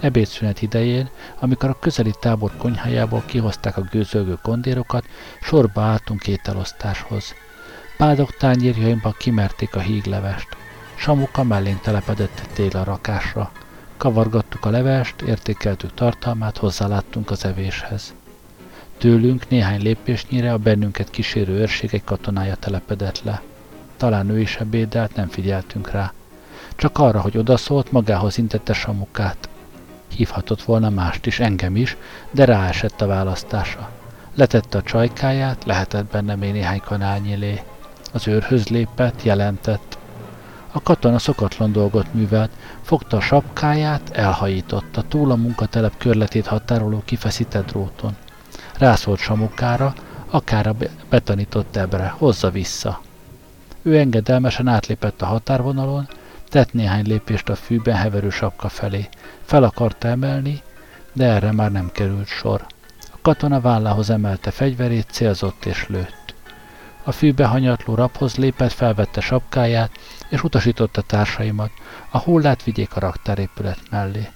Ebédszünet 0.00 0.62
idején, 0.62 1.08
amikor 1.38 1.68
a 1.68 1.78
közeli 1.78 2.14
tábor 2.20 2.56
konyhájából 2.56 3.22
kihozták 3.26 3.76
a 3.76 3.88
gőzölgő 3.90 4.38
kondérokat, 4.42 5.04
sorba 5.40 5.80
álltunk 5.80 6.26
ételosztáshoz. 6.26 7.34
Pádok 7.96 8.36
tányérjaimba 8.36 9.10
kimerték 9.18 9.76
a 9.76 9.80
híglevest. 9.80 10.67
Samuka 10.98 11.42
mellénk 11.42 11.80
telepedett 11.80 12.40
egy 12.40 12.48
télarakásra. 12.48 13.50
Kavargattuk 13.96 14.64
a 14.64 14.70
levest, 14.70 15.20
értékeltük 15.20 15.94
tartalmát, 15.94 16.56
hozzáláttunk 16.56 17.30
az 17.30 17.44
evéshez. 17.44 18.14
Tőlünk 18.98 19.48
néhány 19.48 19.82
lépésnyire 19.82 20.52
a 20.52 20.58
bennünket 20.58 21.10
kísérő 21.10 21.52
őrség 21.52 21.94
egy 21.94 22.04
katonája 22.04 22.54
telepedett 22.54 23.22
le. 23.22 23.42
Talán 23.96 24.28
ő 24.28 24.40
is 24.40 24.56
ebédelt, 24.56 25.14
nem 25.14 25.28
figyeltünk 25.28 25.90
rá. 25.90 26.12
Csak 26.76 26.98
arra, 26.98 27.20
hogy 27.20 27.38
odaszólt, 27.38 27.92
magához 27.92 28.38
intette 28.38 28.72
Samukát. 28.72 29.48
Hívhatott 30.08 30.62
volna 30.62 30.90
mást 30.90 31.26
is, 31.26 31.40
engem 31.40 31.76
is, 31.76 31.96
de 32.30 32.44
ráesett 32.44 33.00
a 33.00 33.06
választása. 33.06 33.90
Letette 34.34 34.78
a 34.78 34.82
csajkáját, 34.82 35.64
lehetett 35.64 36.10
benne 36.10 36.34
még 36.34 36.52
néhány 36.52 36.80
kanálnyilé. 36.80 37.62
Az 38.12 38.28
őrhöz 38.28 38.68
lépett, 38.68 39.22
jelentett. 39.22 39.97
A 40.78 40.82
katona 40.82 41.18
szokatlan 41.18 41.72
dolgot 41.72 42.14
művelt, 42.14 42.50
fogta 42.82 43.16
a 43.16 43.20
sapkáját, 43.20 44.10
elhajította 44.10 45.02
túl 45.02 45.30
a 45.30 45.36
munkatelep 45.36 45.96
körletét 45.96 46.46
határoló 46.46 47.02
kifeszített 47.04 47.66
dróton. 47.66 48.16
Rászólt 48.76 49.18
Samukára, 49.18 49.94
akár 50.30 50.66
a 50.66 50.76
betanított 51.08 51.76
ebre, 51.76 52.14
hozza 52.18 52.50
vissza. 52.50 53.00
Ő 53.82 53.98
engedelmesen 53.98 54.68
átlépett 54.68 55.22
a 55.22 55.26
határvonalon, 55.26 56.08
tett 56.48 56.72
néhány 56.72 57.06
lépést 57.06 57.48
a 57.48 57.54
fűben 57.54 57.96
heverő 57.96 58.30
sapka 58.30 58.68
felé. 58.68 59.08
Fel 59.44 59.62
akarta 59.62 60.08
emelni, 60.08 60.62
de 61.12 61.24
erre 61.24 61.52
már 61.52 61.72
nem 61.72 61.90
került 61.92 62.26
sor. 62.26 62.66
A 63.12 63.18
katona 63.22 63.60
vállához 63.60 64.10
emelte 64.10 64.50
fegyverét, 64.50 65.10
célzott 65.10 65.64
és 65.64 65.86
lőtt. 65.88 66.27
A 67.08 67.12
fűbe 67.12 67.46
hanyatló 67.46 67.94
rabhoz 67.94 68.36
lépett, 68.36 68.72
felvette 68.72 69.20
sapkáját, 69.20 69.90
és 70.28 70.42
utasította 70.42 71.02
társaimat, 71.02 71.70
a 72.10 72.18
hullát 72.18 72.62
vigyék 72.62 72.96
a 72.96 73.00
raktárépület 73.00 73.78
mellé. 73.90 74.28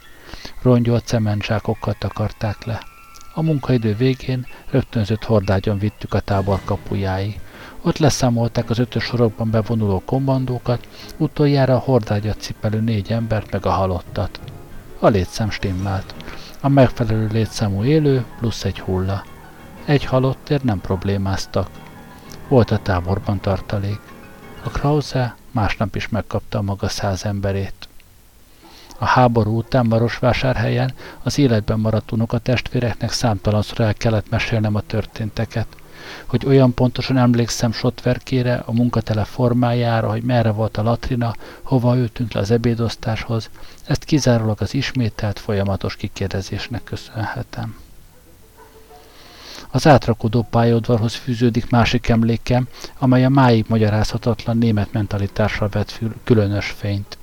Rongyolt 0.62 1.06
cementzsákokkal 1.06 1.94
takarták 1.98 2.64
le. 2.64 2.82
A 3.34 3.42
munkaidő 3.42 3.94
végén 3.94 4.46
rögtönzött 4.70 5.24
hordágyon 5.24 5.78
vittük 5.78 6.14
a 6.14 6.20
tábor 6.20 6.60
kapujáig. 6.64 7.40
Ott 7.82 7.98
leszámolták 7.98 8.70
az 8.70 8.78
ötös 8.78 9.04
sorokban 9.04 9.50
bevonuló 9.50 10.02
kommandókat, 10.04 10.88
utoljára 11.16 11.74
a 11.74 11.78
hordágyat 11.78 12.40
cipelő 12.40 12.80
négy 12.80 13.12
embert 13.12 13.50
meg 13.50 13.66
a 13.66 13.70
halottat. 13.70 14.40
A 14.98 15.08
létszám 15.08 15.50
stimmelt. 15.50 16.14
A 16.60 16.68
megfelelő 16.68 17.28
létszámú 17.32 17.84
élő 17.84 18.24
plusz 18.38 18.64
egy 18.64 18.80
hulla. 18.80 19.24
Egy 19.84 20.04
halottért 20.04 20.64
nem 20.64 20.80
problémáztak. 20.80 21.81
Volt 22.52 22.70
a 22.70 22.78
táborban 22.78 23.40
tartalék. 23.40 24.00
A 24.62 24.68
Krause 24.68 25.36
másnap 25.50 25.96
is 25.96 26.08
megkapta 26.08 26.58
a 26.58 26.62
maga 26.62 26.88
száz 26.88 27.24
emberét. 27.24 27.88
A 28.98 29.04
háború 29.04 29.56
után 29.56 29.86
Marosvásárhelyen 29.86 30.94
az 31.22 31.38
életben 31.38 31.80
maradt 31.80 32.12
unoka 32.12 32.38
testvéreknek 32.38 33.12
számtalanszor 33.12 33.80
el 33.80 33.94
kellett 33.94 34.30
mesélnem 34.30 34.74
a 34.74 34.80
történteket. 34.80 35.66
Hogy 36.26 36.46
olyan 36.46 36.74
pontosan 36.74 37.16
emlékszem 37.16 37.72
sotverkére, 37.72 38.62
a 38.66 38.72
munkatele 38.72 39.24
formájára, 39.24 40.10
hogy 40.10 40.22
merre 40.22 40.50
volt 40.50 40.76
a 40.76 40.82
latrina, 40.82 41.34
hova 41.62 41.96
ültünk 41.96 42.32
le 42.32 42.40
az 42.40 42.50
ebédosztáshoz, 42.50 43.50
ezt 43.86 44.04
kizárólag 44.04 44.60
az 44.60 44.74
ismételt 44.74 45.38
folyamatos 45.38 45.96
kikérdezésnek 45.96 46.84
köszönhetem. 46.84 47.76
Az 49.70 49.86
átrakodó 49.86 50.46
pályaudvarhoz 50.50 51.14
fűződik 51.14 51.70
másik 51.70 52.08
emlékem, 52.08 52.68
amely 52.98 53.24
a 53.24 53.28
máig 53.28 53.64
magyarázhatatlan 53.68 54.58
német 54.58 54.92
mentalitással 54.92 55.68
vett 55.68 56.00
különös 56.24 56.66
fényt. 56.66 57.18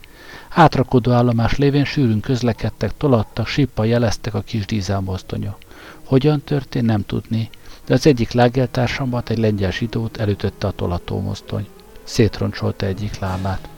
Átrakodó 0.50 1.12
állomás 1.12 1.58
lévén 1.58 1.86
sűrűn 1.86 2.20
közlekedtek, 2.20 2.98
tolattak, 2.98 3.48
síppal 3.48 3.88
jeleztek 3.88 4.34
a 4.34 4.42
kis 4.42 4.66
dízelmozdonyok. 4.66 5.58
Hogyan 6.04 6.42
történt, 6.42 6.86
nem 6.86 7.06
tudni, 7.06 7.50
de 7.86 7.94
az 7.94 8.08
egyik 8.08 8.32
lágeltársamat, 8.32 9.30
egy 9.30 9.38
lengyel 9.38 9.72
zsidót 9.72 10.18
elütötte 10.18 10.68
a 10.68 10.72
tolatómozdony. 10.72 11.68
Szétroncsolta 12.04 12.86
egyik 12.86 13.20
lábát. 13.20 13.70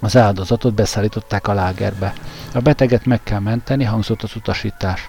Az 0.00 0.16
áldozatot 0.16 0.74
beszállították 0.74 1.48
a 1.48 1.54
lágerbe. 1.54 2.12
A 2.54 2.60
beteget 2.60 3.06
meg 3.06 3.22
kell 3.22 3.40
menteni, 3.40 3.84
hangzott 3.84 4.22
az 4.22 4.36
utasítás. 4.36 5.08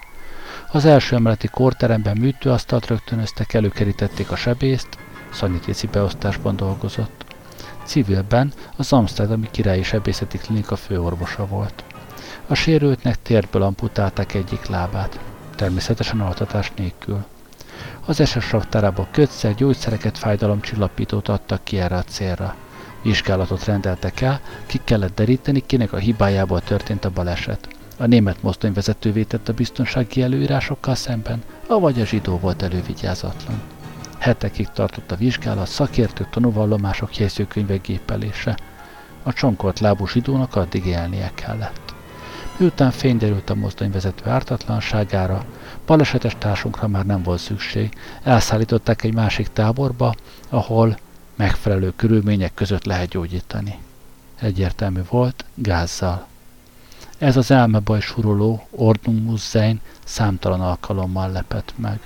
Az 0.72 0.86
első 0.86 1.16
emeleti 1.16 1.48
kórteremben 1.48 2.18
műtőasztalt 2.18 2.88
rögtönöztek, 2.88 3.54
előkerítették 3.54 4.32
a 4.32 4.36
sebészt, 4.36 4.88
szanitéci 5.32 5.88
beosztásban 5.88 6.56
dolgozott. 6.56 7.26
Civilben 7.84 8.54
az 8.76 8.94
Amsterdami 8.94 9.48
Királyi 9.52 9.84
Sebészeti 9.84 10.38
Klinika 10.38 10.76
főorvosa 10.76 11.46
volt. 11.46 11.84
A 12.48 12.54
sérültnek 12.54 13.22
térből 13.22 13.62
amputálták 13.62 14.34
egyik 14.34 14.66
lábát, 14.66 15.20
természetesen 15.56 16.22
altatás 16.22 16.72
nélkül. 16.76 17.26
Az 18.06 18.30
SS 18.30 18.52
raktárába 18.52 19.08
kötszer, 19.12 19.56
gyógyszereket, 19.56 20.18
fájdalomcsillapítót 20.18 21.28
adtak 21.28 21.64
ki 21.64 21.80
erre 21.80 21.96
a 21.96 22.04
célra. 22.04 22.56
Vizsgálatot 23.02 23.66
rendeltek 23.66 24.22
el, 24.22 24.42
ki 24.66 24.80
kellett 24.84 25.16
deríteni, 25.16 25.64
kinek 25.66 25.94
a 25.94 25.98
hibájából 25.98 26.62
történt 26.62 27.06
a 27.06 27.10
baleset. 27.10 27.77
A 27.98 28.06
német 28.06 28.42
mozdonyvezetővé 28.42 29.24
tett 29.24 29.50
a 29.50 29.54
biztonsági 29.54 30.22
előírásokkal 30.22 30.96
szemben, 30.96 31.44
avagy 31.68 32.02
a 32.02 32.06
zsidó 32.06 32.38
volt 32.38 32.62
elővigyázatlan. 32.62 33.62
Hetekig 34.18 34.68
tartott 34.68 35.12
a 35.12 35.16
vizsgálat, 35.16 35.68
szakértők 35.68 36.30
tanúvallomások 36.30 37.18
jegyzőkönyvek 37.18 37.82
gépelése. 37.82 38.58
A 39.24 39.34
csonkolt 39.34 39.80
lábú 39.80 40.08
zsidónak 40.08 40.56
addig 40.56 40.86
élnie 40.86 41.32
kellett. 41.36 41.94
Miután 42.58 42.92
fény 42.92 43.18
derült 43.18 43.50
a 43.50 43.56
mozdonyvezető 43.56 44.30
ártatlanságára, 44.30 45.46
balesetes 45.86 46.36
társunkra 46.38 46.88
már 46.88 47.06
nem 47.06 47.24
volt 47.24 47.40
szükség, 47.40 47.94
elszállították 48.24 49.04
egy 49.04 49.14
másik 49.14 49.48
táborba, 49.48 50.14
ahol 50.50 50.98
megfelelő 51.36 51.94
körülmények 51.96 52.54
között 52.54 52.86
lehet 52.86 53.10
gyógyítani. 53.10 53.80
Egyértelmű 54.40 55.02
volt, 55.10 55.46
gázzal. 55.56 56.28
Ez 57.18 57.38
az 57.38 57.52
elmebaj 57.52 58.00
suruló 58.00 58.68
Ordnung 58.70 59.24
Musein 59.24 59.82
számtalan 60.04 60.62
alkalommal 60.62 61.32
lepett 61.32 61.74
meg. 61.76 62.00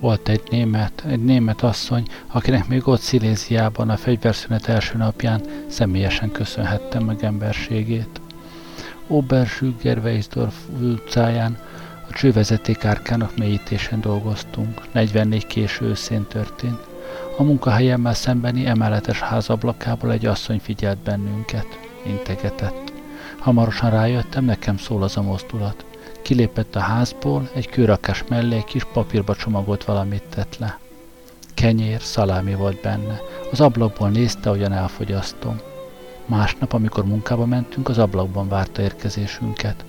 Volt 0.00 0.28
egy 0.28 0.42
német, 0.50 1.04
egy 1.08 1.24
német 1.24 1.62
asszony, 1.62 2.06
akinek 2.26 2.68
még 2.68 2.88
ott 2.88 3.00
Sziléziában 3.00 3.90
a 3.90 3.96
fegyverszünet 3.96 4.68
első 4.68 4.96
napján 4.96 5.40
személyesen 5.66 6.32
köszönhettem 6.32 7.04
meg 7.04 7.24
emberségét. 7.24 8.20
Obersügger-Weisdorf 9.06 10.54
utcáján 10.80 11.58
a 12.08 12.12
csővezeték 12.12 12.84
árkának 12.84 13.36
mélyítésen 13.36 14.00
dolgoztunk. 14.00 14.92
44 14.92 15.46
késő 15.46 15.84
őszén 15.84 16.26
történt. 16.26 16.80
A 17.38 17.42
munkahelyemmel 17.42 18.14
szembeni 18.14 18.66
emeletes 18.66 19.20
házablakából 19.20 20.12
egy 20.12 20.26
asszony 20.26 20.58
figyelt 20.58 20.98
bennünket. 20.98 21.66
Integetett. 22.06 22.92
Hamarosan 23.38 23.90
rájöttem, 23.90 24.44
nekem 24.44 24.76
szól 24.76 25.02
az 25.02 25.16
a 25.16 25.22
mozdulat. 25.22 25.85
Kilépett 26.26 26.76
a 26.76 26.80
házból, 26.80 27.48
egy 27.54 27.68
kőrakás 27.68 28.24
mellé 28.28 28.56
egy 28.56 28.64
kis 28.64 28.84
papírba 28.84 29.34
csomagolt 29.34 29.84
valamit 29.84 30.22
tett 30.22 30.56
le. 30.58 30.78
Kenyér, 31.54 32.00
szalámi 32.02 32.54
volt 32.54 32.80
benne. 32.80 33.20
Az 33.50 33.60
ablakból 33.60 34.08
nézte, 34.08 34.48
ahogyan 34.48 34.72
elfogyasztom. 34.72 35.60
Másnap, 36.24 36.72
amikor 36.72 37.04
munkába 37.04 37.46
mentünk, 37.46 37.88
az 37.88 37.98
ablakban 37.98 38.48
várta 38.48 38.82
érkezésünket. 38.82 39.84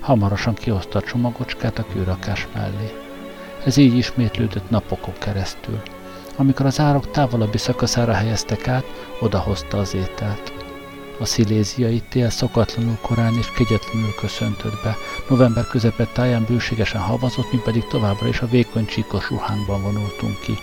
Hamarosan 0.00 0.54
kihozta 0.54 0.98
a 0.98 1.02
csomagocskát 1.02 1.78
a 1.78 1.86
kőrakás 1.92 2.48
mellé. 2.54 2.92
Ez 3.64 3.76
így 3.76 3.96
ismétlődött 3.96 4.70
napokon 4.70 5.14
keresztül. 5.18 5.82
Amikor 6.36 6.66
az 6.66 6.80
árok 6.80 7.10
távolabbi 7.10 7.58
szakaszára 7.58 8.12
helyeztek 8.12 8.68
át, 8.68 8.84
odahozta 9.20 9.78
az 9.78 9.94
ételt. 9.94 10.57
A 11.20 11.24
sziléziai 11.24 12.02
tél 12.08 12.30
szokatlanul 12.30 12.98
korán 13.00 13.34
és 13.34 13.46
kegyetlenül 13.50 14.14
köszöntött 14.20 14.82
be. 14.82 14.96
November 15.28 15.66
közepet 15.66 16.12
táján 16.12 16.44
bőségesen 16.48 17.00
havazott, 17.00 17.52
mi 17.52 17.58
pedig 17.64 17.86
továbbra 17.86 18.28
is 18.28 18.40
a 18.40 18.48
vékony 18.48 18.86
csíkos 18.86 19.30
ruhánkban 19.30 19.82
vonultunk 19.82 20.40
ki. 20.40 20.58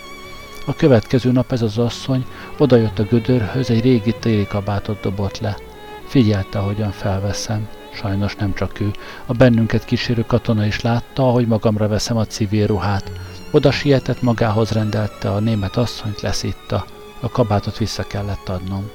A 0.66 0.74
következő 0.74 1.32
nap 1.32 1.52
ez 1.52 1.62
az 1.62 1.78
asszony 1.78 2.26
odajött 2.58 2.98
a 2.98 3.02
gödörhöz, 3.02 3.70
egy 3.70 3.82
régi 3.82 4.14
téli 4.20 4.46
kabátot 4.46 5.00
dobott 5.00 5.38
le. 5.38 5.56
Figyelte, 6.06 6.58
hogyan 6.58 6.90
felveszem. 6.90 7.68
Sajnos 7.92 8.36
nem 8.36 8.54
csak 8.54 8.80
ő. 8.80 8.90
A 9.26 9.32
bennünket 9.32 9.84
kísérő 9.84 10.24
katona 10.26 10.66
is 10.66 10.80
látta, 10.80 11.28
ahogy 11.28 11.46
magamra 11.46 11.88
veszem 11.88 12.16
a 12.16 12.26
civil 12.26 12.66
ruhát. 12.66 13.10
Oda 13.50 13.70
sietett, 13.70 14.22
magához 14.22 14.70
rendelte 14.70 15.30
a 15.30 15.38
német 15.40 15.76
asszonyt, 15.76 16.20
leszitta. 16.20 16.86
A 17.20 17.28
kabátot 17.28 17.78
vissza 17.78 18.02
kellett 18.02 18.48
adnom. 18.48 18.90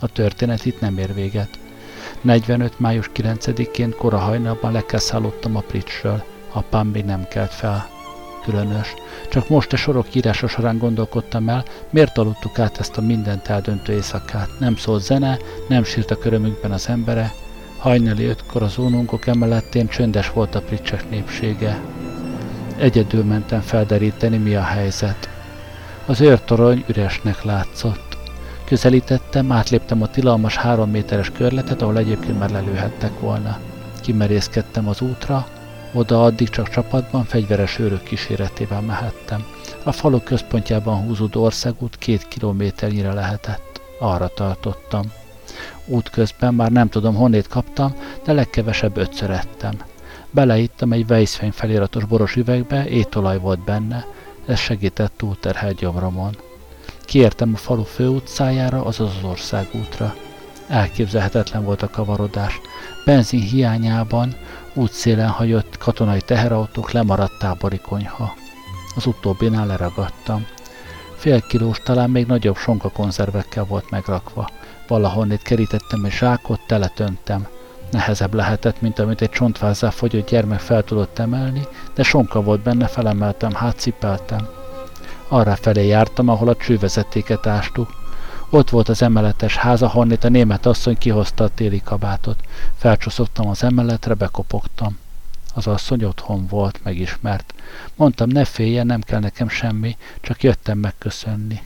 A 0.00 0.06
történet 0.06 0.64
itt 0.64 0.80
nem 0.80 0.98
ér 0.98 1.14
véget. 1.14 1.48
45. 2.20 2.80
május 2.80 3.10
9-én 3.14 3.94
kora 3.98 4.18
hajnalban 4.18 4.72
lekeszállottam 4.72 5.56
a 5.56 5.60
pricsről. 5.60 6.24
Apám 6.52 6.86
még 6.86 7.04
nem 7.04 7.28
kelt 7.28 7.54
fel. 7.54 7.88
Különös. 8.44 8.94
Csak 9.30 9.48
most 9.48 9.72
a 9.72 9.76
sorok 9.76 10.14
írása 10.14 10.48
során 10.48 10.78
gondolkodtam 10.78 11.48
el, 11.48 11.64
miért 11.90 12.18
aludtuk 12.18 12.58
át 12.58 12.78
ezt 12.78 12.96
a 12.96 13.00
mindent 13.00 13.48
eldöntő 13.48 13.92
éjszakát. 13.92 14.48
Nem 14.58 14.76
szólt 14.76 15.02
zene, 15.02 15.38
nem 15.68 15.84
sírt 15.84 16.10
a 16.10 16.18
körömünkben 16.18 16.72
az 16.72 16.88
embere. 16.88 17.32
Hajnali 17.78 18.24
ötkor 18.24 18.62
az 18.62 18.78
ónunkok 18.78 19.26
emeletén 19.26 19.88
csöndes 19.88 20.30
volt 20.30 20.54
a 20.54 20.60
pricsek 20.60 21.10
népsége. 21.10 21.80
Egyedül 22.76 23.24
mentem 23.24 23.60
felderíteni, 23.60 24.36
mi 24.36 24.54
a 24.54 24.62
helyzet. 24.62 25.28
Az 26.06 26.20
őrtorony 26.20 26.84
üresnek 26.88 27.42
látszott. 27.42 28.07
Közelítettem, 28.68 29.52
átléptem 29.52 30.02
a 30.02 30.10
tilalmas 30.10 30.56
három 30.56 30.90
méteres 30.90 31.30
körletet, 31.30 31.82
ahol 31.82 31.98
egyébként 31.98 32.38
már 32.38 32.50
lelőhettek 32.50 33.20
volna. 33.20 33.58
Kimerészkedtem 34.00 34.88
az 34.88 35.00
útra, 35.00 35.46
oda 35.92 36.24
addig 36.24 36.48
csak 36.48 36.68
csapatban, 36.68 37.24
fegyveres 37.24 37.78
őrök 37.78 38.02
kíséretével 38.02 38.80
mehettem. 38.80 39.44
A 39.84 39.92
falu 39.92 40.20
központjában 40.20 40.96
húzódó 40.96 41.42
országút 41.42 41.96
két 41.98 42.28
kilométernyire 42.28 43.12
lehetett. 43.12 43.80
Arra 44.00 44.28
tartottam. 44.28 45.12
Útközben 45.86 46.54
már 46.54 46.70
nem 46.70 46.88
tudom 46.88 47.14
honnét 47.14 47.48
kaptam, 47.48 47.94
de 48.24 48.32
legkevesebb 48.32 48.96
ötször 48.96 49.30
ettem. 49.30 49.74
Beleittem 50.30 50.92
egy 50.92 51.10
Weissfein 51.10 51.52
feliratos 51.52 52.04
boros 52.04 52.36
üvegbe, 52.36 52.86
étolaj 52.88 53.38
volt 53.38 53.64
benne, 53.64 54.04
ez 54.46 54.58
segített 54.58 55.12
túlterhelt 55.16 55.76
gyomromon. 55.76 56.36
Kiértem 57.08 57.52
a 57.54 57.56
falu 57.56 57.82
főutcájára, 57.82 58.84
azaz 58.84 59.16
az 59.16 59.24
országútra. 59.24 60.14
Elképzelhetetlen 60.66 61.64
volt 61.64 61.82
a 61.82 61.90
kavarodás. 61.90 62.60
Benzin 63.04 63.40
hiányában 63.40 64.34
útszélen 64.74 65.28
hagyott 65.28 65.78
katonai 65.78 66.20
teherautók 66.20 66.90
lemaradt 66.90 67.38
tábori 67.38 67.78
konyha. 67.78 68.34
Az 68.96 69.06
utóbbinál 69.06 69.66
leragadtam. 69.66 70.46
Fél 71.16 71.40
kilós, 71.40 71.80
talán 71.84 72.10
még 72.10 72.26
nagyobb 72.26 72.56
sonka 72.56 72.88
konzervekkel 72.88 73.64
volt 73.64 73.90
megrakva. 73.90 74.48
Valahonnét 74.88 75.42
kerítettem 75.42 76.04
egy 76.04 76.12
zsákot, 76.12 76.60
teletöntem. 76.66 77.46
Nehezebb 77.90 78.34
lehetett, 78.34 78.80
mint 78.80 78.98
amit 78.98 79.22
egy 79.22 79.30
csontvázzá 79.30 79.90
fogyott 79.90 80.28
gyermek 80.28 80.60
fel 80.60 80.82
tudott 80.82 81.18
emelni, 81.18 81.62
de 81.94 82.02
sonka 82.02 82.42
volt 82.42 82.60
benne, 82.60 82.86
felemeltem, 82.86 83.52
hátcipeltem. 83.52 84.57
Arra 85.28 85.56
felé 85.56 85.86
jártam, 85.86 86.28
ahol 86.28 86.48
a 86.48 86.56
csővezetéket 86.56 87.46
ástuk. 87.46 87.90
Ott 88.50 88.70
volt 88.70 88.88
az 88.88 89.02
emeletes 89.02 89.56
ház, 89.56 89.82
ahonnét 89.82 90.24
a 90.24 90.28
német 90.28 90.66
asszony 90.66 90.98
kihozta 90.98 91.44
a 91.44 91.48
téli 91.48 91.80
kabátot. 91.84 92.40
Felcsoszogtam 92.76 93.48
az 93.48 93.62
emeletre, 93.62 94.14
bekopogtam. 94.14 94.98
Az 95.54 95.66
asszony 95.66 96.04
otthon 96.04 96.46
volt, 96.46 96.80
megismert. 96.82 97.54
Mondtam, 97.94 98.28
ne 98.28 98.44
féljen, 98.44 98.86
nem 98.86 99.00
kell 99.00 99.20
nekem 99.20 99.48
semmi, 99.48 99.96
csak 100.20 100.42
jöttem 100.42 100.78
megköszönni. 100.78 101.62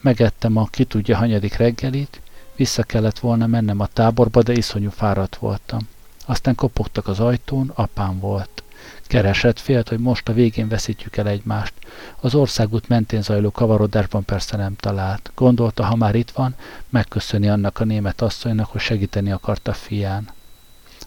Megettem 0.00 0.56
a 0.56 0.66
ki 0.66 0.84
tudja 0.84 1.16
hanyadik 1.16 1.56
reggelit, 1.56 2.20
vissza 2.54 2.82
kellett 2.82 3.18
volna 3.18 3.46
mennem 3.46 3.80
a 3.80 3.86
táborba, 3.86 4.42
de 4.42 4.52
iszonyú 4.52 4.90
fáradt 4.90 5.36
voltam. 5.36 5.88
Aztán 6.26 6.54
kopogtak 6.54 7.08
az 7.08 7.20
ajtón, 7.20 7.72
apám 7.74 8.18
volt. 8.18 8.62
Keresett, 9.06 9.60
félt, 9.60 9.88
hogy 9.88 9.98
most 9.98 10.28
a 10.28 10.32
végén 10.32 10.68
veszítjük 10.68 11.16
el 11.16 11.28
egymást. 11.28 11.72
Az 12.20 12.34
országút 12.34 12.88
mentén 12.88 13.22
zajló 13.22 13.50
kavarodásban 13.50 14.24
persze 14.24 14.56
nem 14.56 14.76
talált. 14.76 15.30
Gondolta, 15.34 15.84
ha 15.84 15.96
már 15.96 16.14
itt 16.14 16.30
van, 16.30 16.54
megköszöni 16.88 17.48
annak 17.48 17.80
a 17.80 17.84
német 17.84 18.20
asszonynak, 18.20 18.70
hogy 18.70 18.80
segíteni 18.80 19.30
akarta 19.30 19.72
fián. 19.72 20.28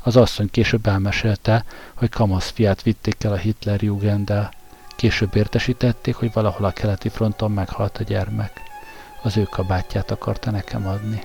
Az 0.04 0.16
asszony 0.16 0.50
később 0.50 0.88
elmesélte, 0.88 1.66
hogy 1.94 2.10
kamasz 2.10 2.50
fiát 2.50 2.82
vitték 2.82 3.24
el 3.24 3.32
a 3.32 3.38
Hitler 3.38 3.82
Jugenddel. 3.82 4.52
Később 4.96 5.36
értesítették, 5.36 6.16
hogy 6.16 6.34
valahol 6.34 6.66
a 6.66 6.72
keleti 6.72 7.10
fronton 7.10 7.52
meghalt 7.52 7.98
a 7.98 8.04
gyermek. 8.04 8.62
Az 9.22 9.38
ő 9.38 9.44
kabátját 9.44 10.12
akarta 10.12 10.52
nekem 10.52 10.88
adni. 10.88 11.24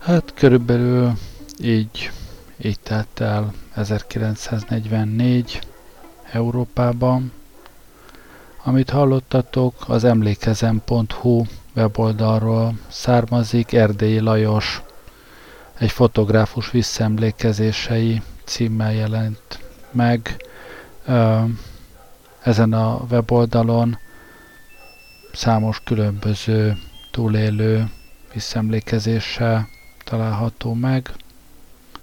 Hát 0.00 0.32
körülbelül 0.34 1.12
így, 1.60 2.10
így 2.62 2.80
telt 2.80 3.20
el 3.20 3.52
1944 3.74 5.58
Európában. 6.32 7.32
Amit 8.64 8.90
hallottatok, 8.90 9.74
az 9.86 10.04
emlékezem.hu 10.04 11.44
weboldalról 11.74 12.74
származik 12.88 13.72
Erdélyi 13.72 14.18
Lajos 14.18 14.82
egy 15.78 15.90
fotográfus 15.90 16.70
visszaemlékezései 16.70 18.22
címmel 18.44 18.92
jelent 18.94 19.58
meg. 19.90 20.36
Ezen 22.42 22.72
a 22.72 23.00
weboldalon 23.10 23.98
számos 25.32 25.80
különböző 25.84 26.76
túlélő 27.10 27.90
visszaemlékezéssel 28.36 29.68
található 30.04 30.74
meg. 30.74 31.10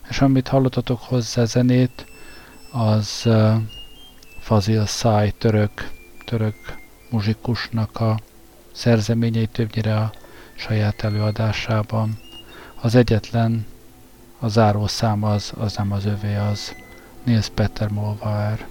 És 0.09 0.21
amit 0.21 0.47
hallottatok 0.47 1.01
hozzá 1.01 1.45
zenét, 1.45 2.05
az 2.71 3.29
Fazil 4.39 4.86
Száj 4.86 5.34
török, 5.38 5.91
török 6.25 6.55
muzsikusnak 7.09 7.99
a 7.99 8.19
szerzeményei 8.71 9.45
többnyire 9.45 9.95
a 9.95 10.11
saját 10.55 11.03
előadásában. 11.03 12.19
Az 12.81 12.95
egyetlen, 12.95 13.65
a 14.39 14.47
zárószám 14.47 15.23
az, 15.23 15.53
az 15.57 15.75
nem 15.75 15.91
az 15.91 16.05
övé, 16.05 16.36
az 16.36 16.75
Nils 17.23 17.49
Peter 17.49 17.89
Molvár. 17.89 18.67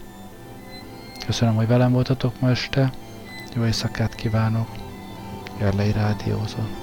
Köszönöm, 1.27 1.55
hogy 1.55 1.67
velem 1.67 1.93
voltatok 1.93 2.41
ma 2.41 2.51
este. 2.51 2.93
Jó 3.55 3.65
éjszakát 3.65 4.15
kívánok. 4.15 4.69
Gerlei 5.59 5.93
Rádiózott. 5.93 6.82